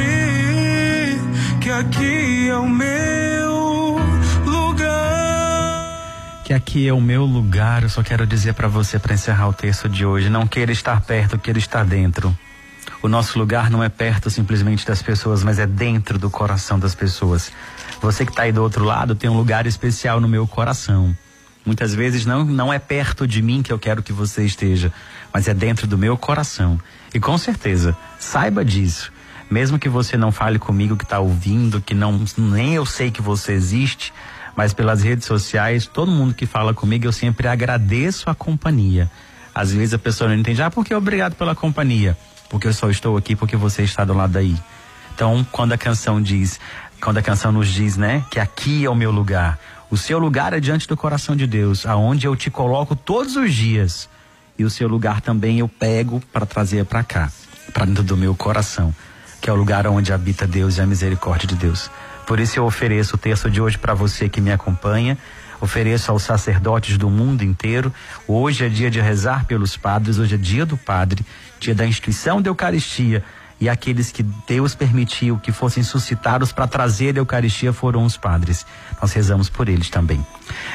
que 1.59 1.69
aqui 1.69 2.47
é 2.47 2.55
o 2.55 2.69
meu 2.69 3.99
lugar. 4.45 6.43
Que 6.45 6.53
aqui 6.53 6.87
é 6.87 6.93
o 6.93 7.01
meu 7.01 7.25
lugar, 7.25 7.83
eu 7.83 7.89
só 7.89 8.01
quero 8.01 8.25
dizer 8.25 8.53
para 8.53 8.69
você 8.69 8.97
para 8.97 9.13
encerrar 9.13 9.49
o 9.49 9.53
texto 9.53 9.89
de 9.89 10.05
hoje, 10.05 10.29
não 10.29 10.47
queira 10.47 10.71
estar 10.71 11.01
perto, 11.01 11.37
queira 11.37 11.59
estar 11.59 11.83
dentro. 11.83 12.33
O 13.03 13.07
nosso 13.07 13.39
lugar 13.39 13.71
não 13.71 13.83
é 13.83 13.89
perto 13.89 14.29
simplesmente 14.29 14.85
das 14.85 15.01
pessoas, 15.01 15.43
mas 15.43 15.57
é 15.57 15.65
dentro 15.65 16.19
do 16.19 16.29
coração 16.29 16.77
das 16.77 16.93
pessoas. 16.93 17.51
Você 17.99 18.25
que 18.25 18.31
está 18.31 18.43
aí 18.43 18.51
do 18.51 18.61
outro 18.61 18.85
lado 18.85 19.15
tem 19.15 19.27
um 19.27 19.35
lugar 19.35 19.65
especial 19.65 20.21
no 20.21 20.27
meu 20.27 20.47
coração. 20.47 21.15
Muitas 21.65 21.95
vezes 21.95 22.25
não, 22.25 22.45
não 22.45 22.71
é 22.71 22.77
perto 22.77 23.27
de 23.27 23.41
mim 23.41 23.63
que 23.63 23.73
eu 23.73 23.79
quero 23.79 24.03
que 24.03 24.13
você 24.13 24.43
esteja, 24.43 24.93
mas 25.33 25.47
é 25.47 25.53
dentro 25.53 25.87
do 25.87 25.97
meu 25.97 26.15
coração. 26.15 26.79
E 27.11 27.19
com 27.19 27.37
certeza, 27.39 27.97
saiba 28.19 28.63
disso. 28.63 29.11
Mesmo 29.49 29.79
que 29.79 29.89
você 29.89 30.15
não 30.15 30.31
fale 30.31 30.59
comigo 30.59 30.95
que 30.95 31.03
está 31.03 31.19
ouvindo, 31.19 31.81
que 31.81 31.93
não 31.93 32.23
nem 32.37 32.75
eu 32.75 32.85
sei 32.85 33.09
que 33.09 33.21
você 33.21 33.53
existe, 33.53 34.13
mas 34.55 34.73
pelas 34.73 35.01
redes 35.01 35.25
sociais, 35.25 35.87
todo 35.87 36.11
mundo 36.11 36.33
que 36.35 36.45
fala 36.45 36.73
comigo, 36.73 37.05
eu 37.05 37.11
sempre 37.11 37.47
agradeço 37.47 38.29
a 38.29 38.35
companhia. 38.35 39.09
Às 39.53 39.73
vezes 39.73 39.93
a 39.93 39.99
pessoa 39.99 40.29
não 40.29 40.37
entende, 40.37 40.61
ah, 40.61 40.71
porque 40.71 40.93
obrigado 40.93 41.35
pela 41.35 41.55
companhia? 41.55 42.17
Porque 42.51 42.67
eu 42.67 42.73
só 42.73 42.89
estou 42.89 43.15
aqui 43.15 43.33
porque 43.33 43.55
você 43.55 43.83
está 43.83 44.03
do 44.03 44.13
lado 44.13 44.33
daí. 44.33 44.57
Então, 45.15 45.47
quando 45.53 45.71
a 45.71 45.77
canção 45.77 46.21
diz, 46.21 46.59
quando 47.01 47.17
a 47.17 47.21
canção 47.21 47.49
nos 47.49 47.69
diz, 47.69 47.95
né, 47.95 48.25
que 48.29 48.41
aqui 48.41 48.83
é 48.83 48.89
o 48.89 48.95
meu 48.95 49.09
lugar, 49.09 49.57
o 49.89 49.95
seu 49.95 50.19
lugar 50.19 50.51
é 50.51 50.59
diante 50.59 50.85
do 50.85 50.97
coração 50.97 51.33
de 51.33 51.47
Deus, 51.47 51.85
aonde 51.85 52.27
eu 52.27 52.35
te 52.35 52.51
coloco 52.51 52.93
todos 52.93 53.37
os 53.37 53.53
dias. 53.53 54.09
E 54.59 54.65
o 54.65 54.69
seu 54.69 54.87
lugar 54.87 55.21
também 55.21 55.59
eu 55.59 55.67
pego 55.69 56.21
para 56.33 56.45
trazer 56.45 56.83
para 56.83 57.03
cá, 57.03 57.31
para 57.73 57.85
dentro 57.85 58.03
do 58.03 58.17
meu 58.17 58.35
coração, 58.35 58.93
que 59.39 59.49
é 59.49 59.53
o 59.53 59.55
lugar 59.55 59.87
onde 59.87 60.11
habita 60.11 60.45
Deus 60.45 60.77
e 60.77 60.81
a 60.81 60.85
misericórdia 60.85 61.47
de 61.47 61.55
Deus. 61.55 61.89
Por 62.27 62.37
isso 62.37 62.59
eu 62.59 62.65
ofereço 62.65 63.15
o 63.15 63.17
texto 63.17 63.49
de 63.49 63.61
hoje 63.61 63.77
para 63.77 63.93
você 63.93 64.27
que 64.27 64.41
me 64.41 64.51
acompanha, 64.51 65.17
ofereço 65.61 66.11
aos 66.11 66.23
sacerdotes 66.23 66.97
do 66.97 67.09
mundo 67.09 67.43
inteiro. 67.43 67.93
Hoje 68.27 68.65
é 68.65 68.69
dia 68.69 68.89
de 68.89 68.99
rezar 68.99 69.45
pelos 69.45 69.77
padres, 69.77 70.17
hoje 70.17 70.35
é 70.35 70.37
dia 70.37 70.65
do 70.65 70.75
padre, 70.75 71.23
dia 71.59 71.75
da 71.75 71.85
instituição 71.85 72.41
da 72.41 72.49
Eucaristia. 72.49 73.23
E 73.59 73.69
aqueles 73.69 74.11
que 74.11 74.23
Deus 74.23 74.73
permitiu 74.73 75.37
que 75.37 75.51
fossem 75.51 75.83
suscitados 75.83 76.51
para 76.51 76.65
trazer 76.65 77.15
a 77.15 77.19
Eucaristia 77.19 77.71
foram 77.71 78.03
os 78.03 78.17
padres. 78.17 78.65
Nós 78.99 79.13
rezamos 79.13 79.49
por 79.49 79.69
eles 79.69 79.87
também. 79.87 80.25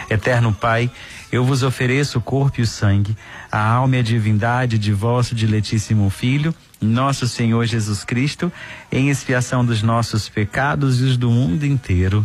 Eterno 0.08 0.54
Pai, 0.54 0.88
eu 1.32 1.44
vos 1.44 1.64
ofereço 1.64 2.18
o 2.18 2.22
corpo 2.22 2.60
e 2.60 2.62
o 2.62 2.66
sangue, 2.66 3.16
a 3.50 3.60
alma 3.60 3.96
e 3.96 3.98
a 3.98 4.02
divindade 4.02 4.78
de 4.78 4.92
vosso 4.92 5.34
diletíssimo 5.34 6.08
Filho, 6.10 6.54
nosso 6.80 7.26
Senhor 7.26 7.66
Jesus 7.66 8.04
Cristo, 8.04 8.52
em 8.92 9.10
expiação 9.10 9.64
dos 9.64 9.82
nossos 9.82 10.28
pecados 10.28 11.00
e 11.00 11.04
os 11.04 11.16
do 11.16 11.28
mundo 11.28 11.66
inteiro. 11.66 12.24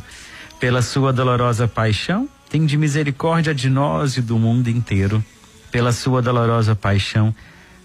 Pela 0.59 0.83
sua 0.83 1.11
dolorosa 1.11 1.67
paixão, 1.67 2.29
tende 2.51 2.75
misericórdia 2.75 3.55
de 3.55 3.69
nós 3.69 4.17
e 4.17 4.21
do 4.21 4.37
mundo 4.37 4.69
inteiro. 4.69 5.23
Pela 5.71 5.93
sua 5.93 6.21
dolorosa 6.21 6.75
paixão, 6.75 7.33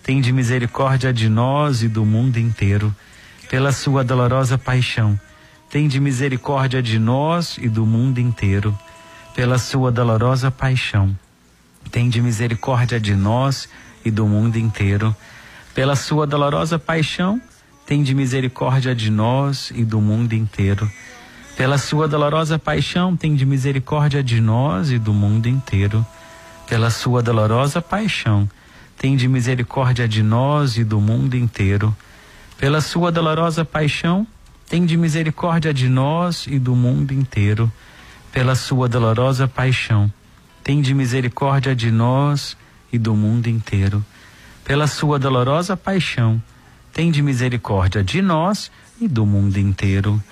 tende 0.03 0.33
misericórdia 0.33 1.13
de 1.13 1.29
nós 1.29 1.83
e 1.83 1.89
do 1.89 2.05
mundo 2.05 2.37
inteiro. 2.37 2.93
Pela 3.49 3.71
sua 3.71 4.03
dolorosa 4.03 4.59
paixão, 4.59 5.17
tende 5.71 6.01
misericórdia 6.01 6.83
de 6.83 6.99
nós 6.99 7.59
e 7.59 7.69
do 7.69 7.87
mundo 7.87 8.19
inteiro. 8.19 8.77
Pela 9.37 9.57
sua 9.57 9.93
dolorosa 9.93 10.51
paixão, 10.51 11.17
tende 11.93 12.21
misericórdia 12.21 12.99
de 12.99 13.15
nós 13.15 13.69
e 14.05 14.11
do 14.11 14.27
mundo 14.27 14.57
inteiro. 14.57 15.15
Pela 15.77 15.95
sua 15.95 16.27
dolorosa 16.27 16.77
paixão, 16.77 17.41
tende 17.87 18.13
misericórdia 18.17 18.97
de 18.97 19.13
nós 19.13 19.71
e 19.77 19.85
do 19.85 20.01
mundo 20.01 20.33
inteiro. 20.33 20.91
Pela 21.57 21.79
sua 21.79 22.07
dolorosa 22.07 22.59
paixão, 22.59 23.17
tende 23.17 23.47
misericórdia 23.47 24.23
de 24.23 24.43
nós 24.43 24.91
e 24.91 24.99
do 24.99 25.15
mundo 25.15 25.49
inteiro. 25.49 26.05
Pela 26.69 26.91
sua 26.91 27.23
dolorosa 27.23 27.81
paixão, 27.81 28.47
tende 28.99 29.27
misericórdia 29.27 30.07
de 30.07 30.23
nós 30.23 30.77
e 30.77 30.85
do 30.85 31.01
mundo 31.01 31.35
inteiro. 31.35 31.97
Pela 32.59 32.83
sua 32.83 33.11
dolorosa 33.11 33.65
paixão, 33.65 34.27
tende 34.69 34.99
misericórdia 34.99 35.73
de 35.73 35.89
nós 35.89 36.47
e 36.47 36.59
do 36.59 36.77
mundo 36.77 37.13
inteiro. 37.13 37.73
Pela 38.31 38.55
sua 38.55 38.87
dolorosa 38.87 39.49
paixão, 39.49 40.13
tende 40.63 40.93
misericórdia 40.93 41.75
de 41.75 41.91
nós 41.91 42.55
e 42.93 42.99
do 42.99 43.15
mundo 43.15 43.49
inteiro. 43.49 44.05
Pela 44.63 44.87
sua 44.87 45.19
dolorosa 45.19 45.75
paixão, 45.75 46.43
tende 46.93 47.23
misericórdia 47.23 48.05
de 48.05 48.21
nós 48.21 48.71
e 49.01 49.09
do 49.09 49.25
mundo 49.25 49.57
inteiro. 49.57 50.23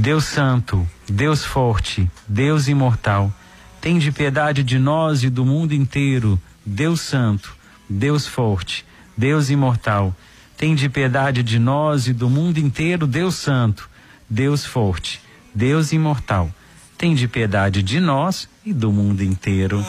Deus 0.00 0.24
Santo, 0.24 0.88
Deus 1.06 1.44
Forte, 1.44 2.10
Deus 2.26 2.68
Imortal, 2.68 3.30
tende 3.82 4.10
piedade 4.10 4.62
de 4.62 4.78
nós 4.78 5.22
e 5.22 5.28
do 5.28 5.44
mundo 5.44 5.74
inteiro. 5.74 6.40
Deus 6.64 7.02
Santo, 7.02 7.54
Deus 7.86 8.26
Forte, 8.26 8.82
Deus 9.14 9.50
Imortal, 9.50 10.16
tende 10.56 10.88
piedade 10.88 11.42
de 11.42 11.58
nós 11.58 12.06
e 12.06 12.14
do 12.14 12.30
mundo 12.30 12.56
inteiro. 12.56 13.06
Deus 13.06 13.34
Santo, 13.34 13.90
Deus 14.28 14.64
Forte, 14.64 15.20
Deus 15.54 15.92
Imortal, 15.92 16.50
tende 16.96 17.28
piedade 17.28 17.82
de 17.82 18.00
nós 18.00 18.48
e 18.64 18.72
do 18.72 18.90
mundo 18.90 19.22
inteiro. 19.22 19.84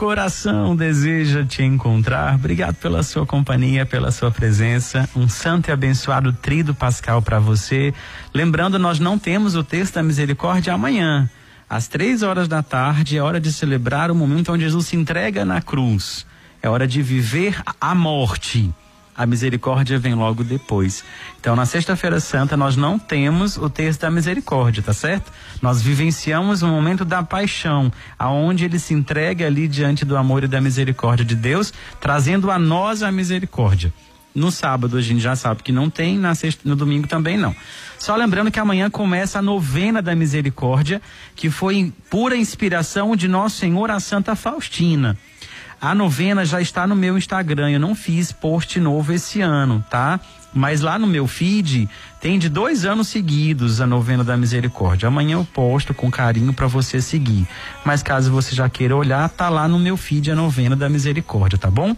Coração 0.00 0.74
deseja 0.74 1.44
te 1.44 1.62
encontrar. 1.62 2.34
Obrigado 2.34 2.76
pela 2.76 3.02
sua 3.02 3.26
companhia, 3.26 3.84
pela 3.84 4.10
sua 4.10 4.30
presença. 4.30 5.06
Um 5.14 5.28
santo 5.28 5.68
e 5.68 5.72
abençoado 5.72 6.32
trido 6.32 6.74
pascal 6.74 7.20
para 7.20 7.38
você. 7.38 7.92
Lembrando, 8.32 8.78
nós 8.78 8.98
não 8.98 9.18
temos 9.18 9.56
o 9.56 9.62
texto 9.62 9.96
da 9.96 10.02
misericórdia 10.02 10.72
amanhã. 10.72 11.28
Às 11.68 11.86
três 11.86 12.22
horas 12.22 12.48
da 12.48 12.62
tarde 12.62 13.18
é 13.18 13.22
hora 13.22 13.38
de 13.38 13.52
celebrar 13.52 14.10
o 14.10 14.14
momento 14.14 14.50
onde 14.50 14.64
Jesus 14.64 14.86
se 14.86 14.96
entrega 14.96 15.44
na 15.44 15.60
cruz. 15.60 16.24
É 16.62 16.68
hora 16.70 16.88
de 16.88 17.02
viver 17.02 17.60
a 17.78 17.94
morte. 17.94 18.72
A 19.16 19.26
misericórdia 19.26 19.98
vem 19.98 20.14
logo 20.14 20.42
depois. 20.42 21.04
Então, 21.38 21.54
na 21.54 21.66
Sexta-feira 21.66 22.20
Santa, 22.20 22.56
nós 22.56 22.76
não 22.76 22.98
temos 22.98 23.56
o 23.56 23.68
texto 23.68 24.02
da 24.02 24.10
misericórdia, 24.10 24.82
tá 24.82 24.92
certo? 24.92 25.30
Nós 25.60 25.82
vivenciamos 25.82 26.62
o 26.62 26.68
momento 26.68 27.04
da 27.04 27.22
paixão, 27.22 27.92
aonde 28.18 28.64
ele 28.64 28.78
se 28.78 28.94
entrega 28.94 29.46
ali 29.46 29.68
diante 29.68 30.04
do 30.04 30.16
amor 30.16 30.44
e 30.44 30.48
da 30.48 30.60
misericórdia 30.60 31.24
de 31.24 31.34
Deus, 31.34 31.72
trazendo 32.00 32.50
a 32.50 32.58
nós 32.58 33.02
a 33.02 33.12
misericórdia. 33.12 33.92
No 34.34 34.50
sábado 34.50 34.96
a 34.96 35.02
gente 35.02 35.20
já 35.20 35.34
sabe 35.34 35.62
que 35.62 35.72
não 35.72 35.90
tem, 35.90 36.16
na 36.16 36.34
sexta, 36.34 36.68
no 36.68 36.76
domingo 36.76 37.08
também 37.08 37.36
não. 37.36 37.54
Só 37.98 38.14
lembrando 38.14 38.50
que 38.50 38.60
amanhã 38.60 38.88
começa 38.88 39.40
a 39.40 39.42
novena 39.42 40.00
da 40.00 40.14
misericórdia, 40.14 41.02
que 41.34 41.50
foi 41.50 41.92
pura 42.08 42.36
inspiração 42.36 43.16
de 43.16 43.26
Nosso 43.26 43.58
Senhor 43.58 43.90
a 43.90 43.98
Santa 43.98 44.36
Faustina. 44.36 45.18
A 45.80 45.94
novena 45.94 46.44
já 46.44 46.60
está 46.60 46.86
no 46.86 46.94
meu 46.94 47.16
Instagram. 47.16 47.70
Eu 47.70 47.80
não 47.80 47.94
fiz 47.94 48.30
post 48.32 48.78
novo 48.78 49.12
esse 49.12 49.40
ano, 49.40 49.82
tá? 49.88 50.20
Mas 50.52 50.80
lá 50.80 50.98
no 50.98 51.06
meu 51.06 51.26
feed 51.26 51.88
tem 52.20 52.38
de 52.38 52.48
dois 52.48 52.84
anos 52.84 53.08
seguidos 53.08 53.80
a 53.80 53.86
novena 53.86 54.22
da 54.22 54.36
misericórdia. 54.36 55.06
Amanhã 55.06 55.34
eu 55.34 55.44
posto 55.44 55.94
com 55.94 56.10
carinho 56.10 56.52
para 56.52 56.66
você 56.66 57.00
seguir. 57.00 57.48
Mas 57.84 58.02
caso 58.02 58.30
você 58.30 58.54
já 58.54 58.68
queira 58.68 58.94
olhar, 58.94 59.28
tá 59.30 59.48
lá 59.48 59.66
no 59.66 59.78
meu 59.78 59.96
feed 59.96 60.30
a 60.30 60.34
novena 60.34 60.76
da 60.76 60.88
misericórdia, 60.88 61.58
tá 61.58 61.70
bom? 61.70 61.96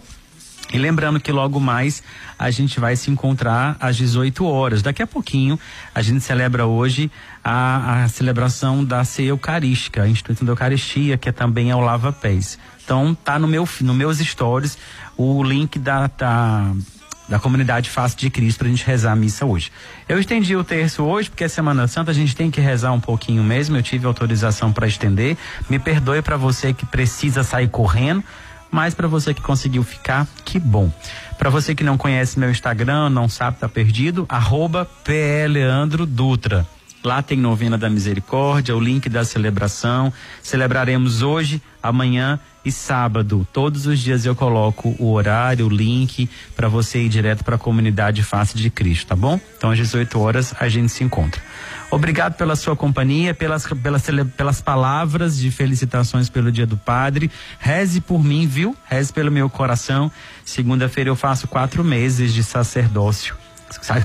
E 0.73 0.79
lembrando 0.79 1.21
que 1.21 1.31
logo 1.31 1.61
mais 1.61 2.03
a 2.39 2.51
gente 2.51 2.81
vai 2.81 2.97
se 2.97 3.11
encontrar 3.11 3.77
às 3.79 3.97
18 3.97 4.45
horas. 4.45 4.83
Daqui 4.83 5.03
a 5.03 5.07
pouquinho 5.07 5.59
a 5.95 6.01
gente 6.01 6.21
celebra 6.21 6.67
hoje 6.67 7.11
a, 7.45 8.05
a 8.05 8.09
celebração 8.09 8.85
da 8.85 9.05
ceia 9.05 9.29
eucarística, 9.29 10.03
a 10.03 10.09
instituição 10.09 10.47
da 10.47 10.53
Eucaristia, 10.53 11.19
que 11.19 11.29
é 11.29 11.33
também 11.33 11.71
ao 11.71 11.81
Lava 11.81 12.13
Pés. 12.13 12.59
Então 12.85 13.15
tá 13.15 13.39
no 13.39 13.47
meu 13.47 13.69
no 13.81 13.95
meus 13.95 14.19
stories 14.19 14.79
o 15.17 15.43
link 15.43 15.79
da, 15.79 16.07
da 16.07 16.73
da 17.29 17.39
comunidade 17.39 17.89
Face 17.89 18.17
de 18.17 18.29
Cristo 18.29 18.59
para 18.59 18.69
a 18.69 18.71
gente 18.71 18.85
rezar 18.85 19.13
a 19.13 19.17
missa 19.17 19.47
hoje. 19.47 19.73
Eu 20.09 20.19
estendi 20.19 20.55
o 20.55 20.63
terço 20.63 21.03
hoje 21.03 21.31
porque 21.31 21.45
é 21.45 21.49
Semana 21.49 21.87
Santa, 21.87 22.11
a 22.11 22.15
gente 22.15 22.37
tem 22.37 22.51
que 22.51 22.61
rezar 22.61 22.93
um 22.93 23.01
pouquinho 23.01 23.43
mesmo. 23.43 23.77
Eu 23.77 23.83
tive 23.83 24.07
autorização 24.07 24.73
para 24.73 24.87
estender. 24.87 25.37
Me 25.69 25.79
perdoe 25.79 26.21
para 26.21 26.37
você 26.37 26.75
que 26.75 26.85
precisa 26.85 27.43
sair 27.43 27.69
correndo, 27.69 28.23
mas 28.73 28.95
para 28.95 29.07
você 29.07 29.35
que 29.35 29.43
conseguiu 29.43 29.85
ficar, 29.85 30.27
que 30.47 30.59
bom. 30.59 30.91
Para 31.39 31.51
você 31.51 31.75
que 31.75 31.85
não 31.85 31.99
conhece 31.99 32.39
meu 32.39 32.51
Instagram, 32.51 33.11
não 33.11 33.29
sabe, 33.29 33.59
tá 33.59 33.69
perdido, 33.69 34.25
arroba 34.29 34.89
Dutra. 36.09 36.67
Lá 37.05 37.21
tem 37.21 37.37
novena 37.37 37.77
da 37.77 37.91
misericórdia, 37.91 38.75
o 38.75 38.81
link 38.81 39.09
da 39.09 39.25
celebração. 39.25 40.13
Celebraremos 40.43 41.21
hoje, 41.21 41.61
amanhã 41.83 42.41
e 42.65 42.71
sábado. 42.71 43.47
Todos 43.53 43.87
os 43.87 43.99
dias 43.99 44.25
eu 44.25 44.35
coloco 44.35 44.95
o 44.99 45.13
horário, 45.13 45.67
o 45.67 45.69
link 45.69 46.29
para 46.55 46.69
você 46.69 47.03
ir 47.03 47.09
direto 47.09 47.45
para 47.45 47.57
a 47.57 47.59
comunidade 47.59 48.23
Face 48.23 48.57
de 48.57 48.71
Cristo, 48.71 49.09
tá 49.09 49.17
bom? 49.17 49.41
Então 49.57 49.71
às 49.71 49.79
18 49.79 50.19
horas 50.19 50.55
a 50.59 50.69
gente 50.69 50.91
se 50.91 51.05
encontra. 51.05 51.41
Obrigado 51.91 52.35
pela 52.35 52.57
sua 52.57 52.75
companhia, 52.75 53.35
pelas, 53.35 53.67
pelas, 53.67 54.03
pelas 54.37 54.63
palavras 54.63 55.37
de 55.37 55.51
felicitações 55.51 56.31
pelo 56.31 56.51
Dia 56.51 56.67
do 56.67 56.77
Padre. 56.77 57.31
Reze 57.59 58.01
por 58.01 58.25
mim, 58.25 58.47
viu? 58.47 58.75
Reze 58.89 59.13
pelo 59.13 59.31
meu 59.31 59.51
coração. 59.51 60.11
Segunda-feira 60.45 61.11
eu 61.11 61.17
faço 61.17 61.47
quatro 61.47 61.85
meses 61.85 62.33
de 62.33 62.43
sacerdócio, 62.43 63.37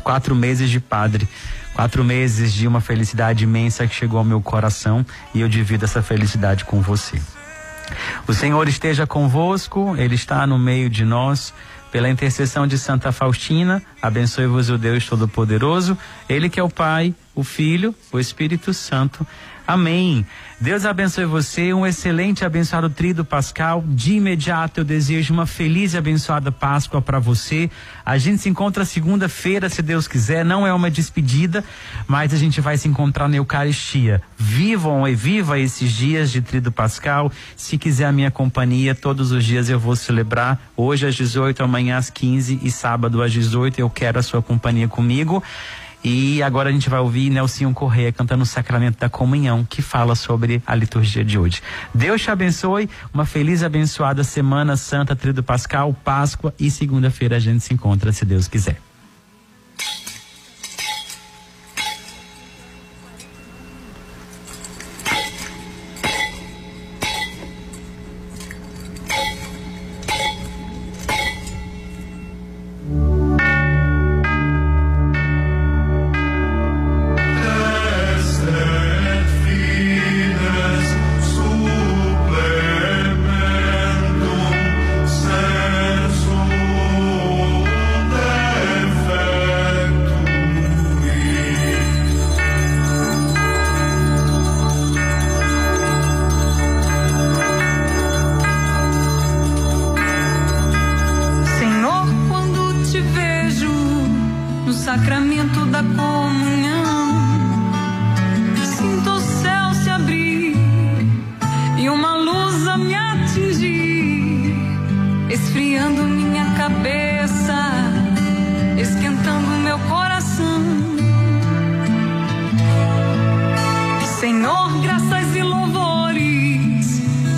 quatro 0.03 0.35
meses 0.35 0.69
de 0.69 0.79
padre. 0.79 1.27
Quatro 1.73 2.03
meses 2.03 2.53
de 2.53 2.67
uma 2.67 2.81
felicidade 2.81 3.43
imensa 3.43 3.85
que 3.85 3.93
chegou 3.93 4.17
ao 4.17 4.25
meu 4.25 4.41
coração 4.41 5.05
e 5.31 5.41
eu 5.41 5.47
divido 5.47 5.85
essa 5.85 6.01
felicidade 6.01 6.65
com 6.65 6.81
você. 6.81 7.21
O 8.27 8.33
Senhor 8.33 8.67
esteja 8.67 9.07
convosco, 9.07 9.95
Ele 9.97 10.15
está 10.15 10.45
no 10.45 10.57
meio 10.57 10.89
de 10.89 11.05
nós. 11.05 11.53
Pela 11.91 12.09
intercessão 12.09 12.67
de 12.67 12.77
Santa 12.77 13.13
Faustina, 13.13 13.81
abençoe-vos 14.01 14.69
o 14.69 14.77
Deus 14.77 15.05
Todo-Poderoso, 15.05 15.97
Ele 16.27 16.49
que 16.49 16.59
é 16.59 16.63
o 16.63 16.69
Pai, 16.69 17.15
o 17.33 17.43
Filho, 17.43 17.95
o 18.11 18.19
Espírito 18.19 18.73
Santo. 18.73 19.25
Amém. 19.67 20.25
Deus 20.61 20.85
abençoe 20.85 21.25
você, 21.25 21.73
um 21.73 21.85
excelente 21.85 22.45
abençoado 22.45 22.89
trido 22.89 23.25
pascal. 23.25 23.83
De 23.85 24.13
imediato 24.13 24.79
eu 24.79 24.85
desejo 24.85 25.33
uma 25.33 25.45
feliz 25.45 25.93
e 25.93 25.97
abençoada 25.97 26.53
Páscoa 26.53 27.01
para 27.01 27.19
você. 27.19 27.69
A 28.05 28.17
gente 28.17 28.41
se 28.41 28.47
encontra 28.47 28.85
segunda-feira, 28.85 29.67
se 29.67 29.81
Deus 29.81 30.07
quiser. 30.07 30.45
Não 30.45 30.65
é 30.65 30.73
uma 30.73 30.89
despedida, 30.89 31.65
mas 32.07 32.33
a 32.33 32.37
gente 32.37 32.61
vai 32.61 32.77
se 32.77 32.87
encontrar 32.87 33.27
na 33.27 33.35
Eucaristia. 33.35 34.21
Vivam 34.37 35.05
e 35.05 35.13
viva 35.13 35.59
esses 35.59 35.91
dias 35.91 36.31
de 36.31 36.41
trido 36.41 36.71
pascal. 36.71 37.29
Se 37.57 37.77
quiser 37.77 38.05
a 38.05 38.11
minha 38.13 38.31
companhia, 38.31 38.95
todos 38.95 39.33
os 39.33 39.43
dias 39.43 39.69
eu 39.69 39.77
vou 39.77 39.97
celebrar. 39.97 40.57
Hoje 40.77 41.05
às 41.05 41.15
18, 41.15 41.61
amanhã 41.61 41.97
às 41.97 42.09
15 42.09 42.61
e 42.63 42.71
sábado 42.71 43.21
às 43.21 43.33
18. 43.33 43.81
Eu 43.81 43.89
quero 43.89 44.17
a 44.17 44.23
sua 44.23 44.41
companhia 44.41 44.87
comigo. 44.87 45.43
E 46.03 46.41
agora 46.43 46.69
a 46.69 46.71
gente 46.71 46.89
vai 46.89 46.99
ouvir 46.99 47.29
Nelsinho 47.29 47.73
Correia 47.73 48.11
cantando 48.11 48.43
o 48.43 48.45
Sacramento 48.45 48.99
da 48.99 49.09
Comunhão, 49.09 49.65
que 49.65 49.81
fala 49.81 50.15
sobre 50.15 50.61
a 50.65 50.75
liturgia 50.75 51.23
de 51.23 51.37
hoje. 51.37 51.61
Deus 51.93 52.21
te 52.21 52.31
abençoe, 52.31 52.89
uma 53.13 53.25
feliz 53.25 53.63
abençoada 53.63 54.23
Semana 54.23 54.77
Santa, 54.77 55.15
Trido 55.15 55.43
Pascal, 55.43 55.93
Páscoa 55.93 56.53
e 56.59 56.71
segunda-feira 56.71 57.37
a 57.37 57.39
gente 57.39 57.63
se 57.63 57.73
encontra, 57.73 58.11
se 58.11 58.25
Deus 58.25 58.47
quiser. 58.47 58.86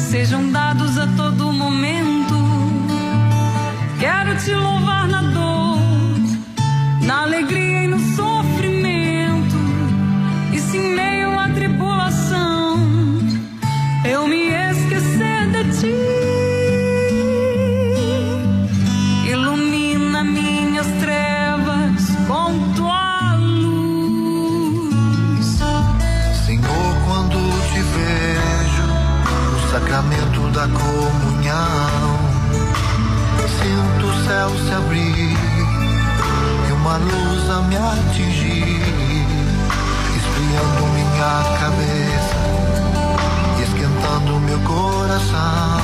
sejam 0.10 0.51
dados 0.51 0.97
a 0.97 1.05
todo 1.16 1.53
momento. 1.53 2.36
Quero 3.99 4.36
te 4.43 4.55
louvar. 4.55 4.78
da 30.60 30.68
comunhão. 30.68 32.20
Sinto 33.60 34.05
o 34.07 34.26
céu 34.26 34.49
se 34.49 34.74
abrir 34.74 35.38
e 36.68 36.72
uma 36.74 36.97
luz 36.97 37.49
a 37.49 37.62
me 37.62 37.78
atingir, 37.78 38.82
esfriando 40.18 40.86
minha 40.95 41.43
cabeça 41.62 42.39
e 43.57 43.62
esquentando 43.64 44.39
meu 44.41 44.60
coração. 44.60 45.80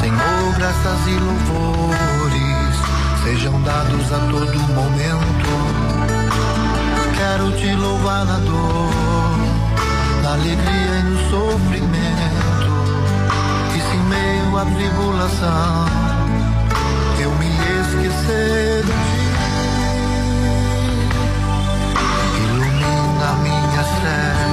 Senhor, 0.00 0.54
graças 0.56 1.06
e 1.06 1.14
louvores 1.20 2.74
sejam 3.22 3.62
dados 3.62 4.12
a 4.12 4.18
todo 4.28 4.58
momento. 4.74 5.52
Quero 7.16 7.52
te 7.52 7.72
louvar 7.76 8.24
na 8.24 8.38
dor 8.38 9.33
alegria 10.34 10.98
e 10.98 11.02
no 11.04 11.18
sofrimento. 11.30 12.68
E 13.74 13.80
se 13.80 13.96
em 13.96 14.02
meio 14.04 14.58
à 14.58 14.64
tribulação 14.64 15.86
eu 17.20 17.30
me 17.32 17.46
esquecer 17.46 18.84
de 18.84 18.92
ti, 18.92 19.24
ilumina 22.42 23.32
minha 23.42 23.84
fé. 23.84 24.43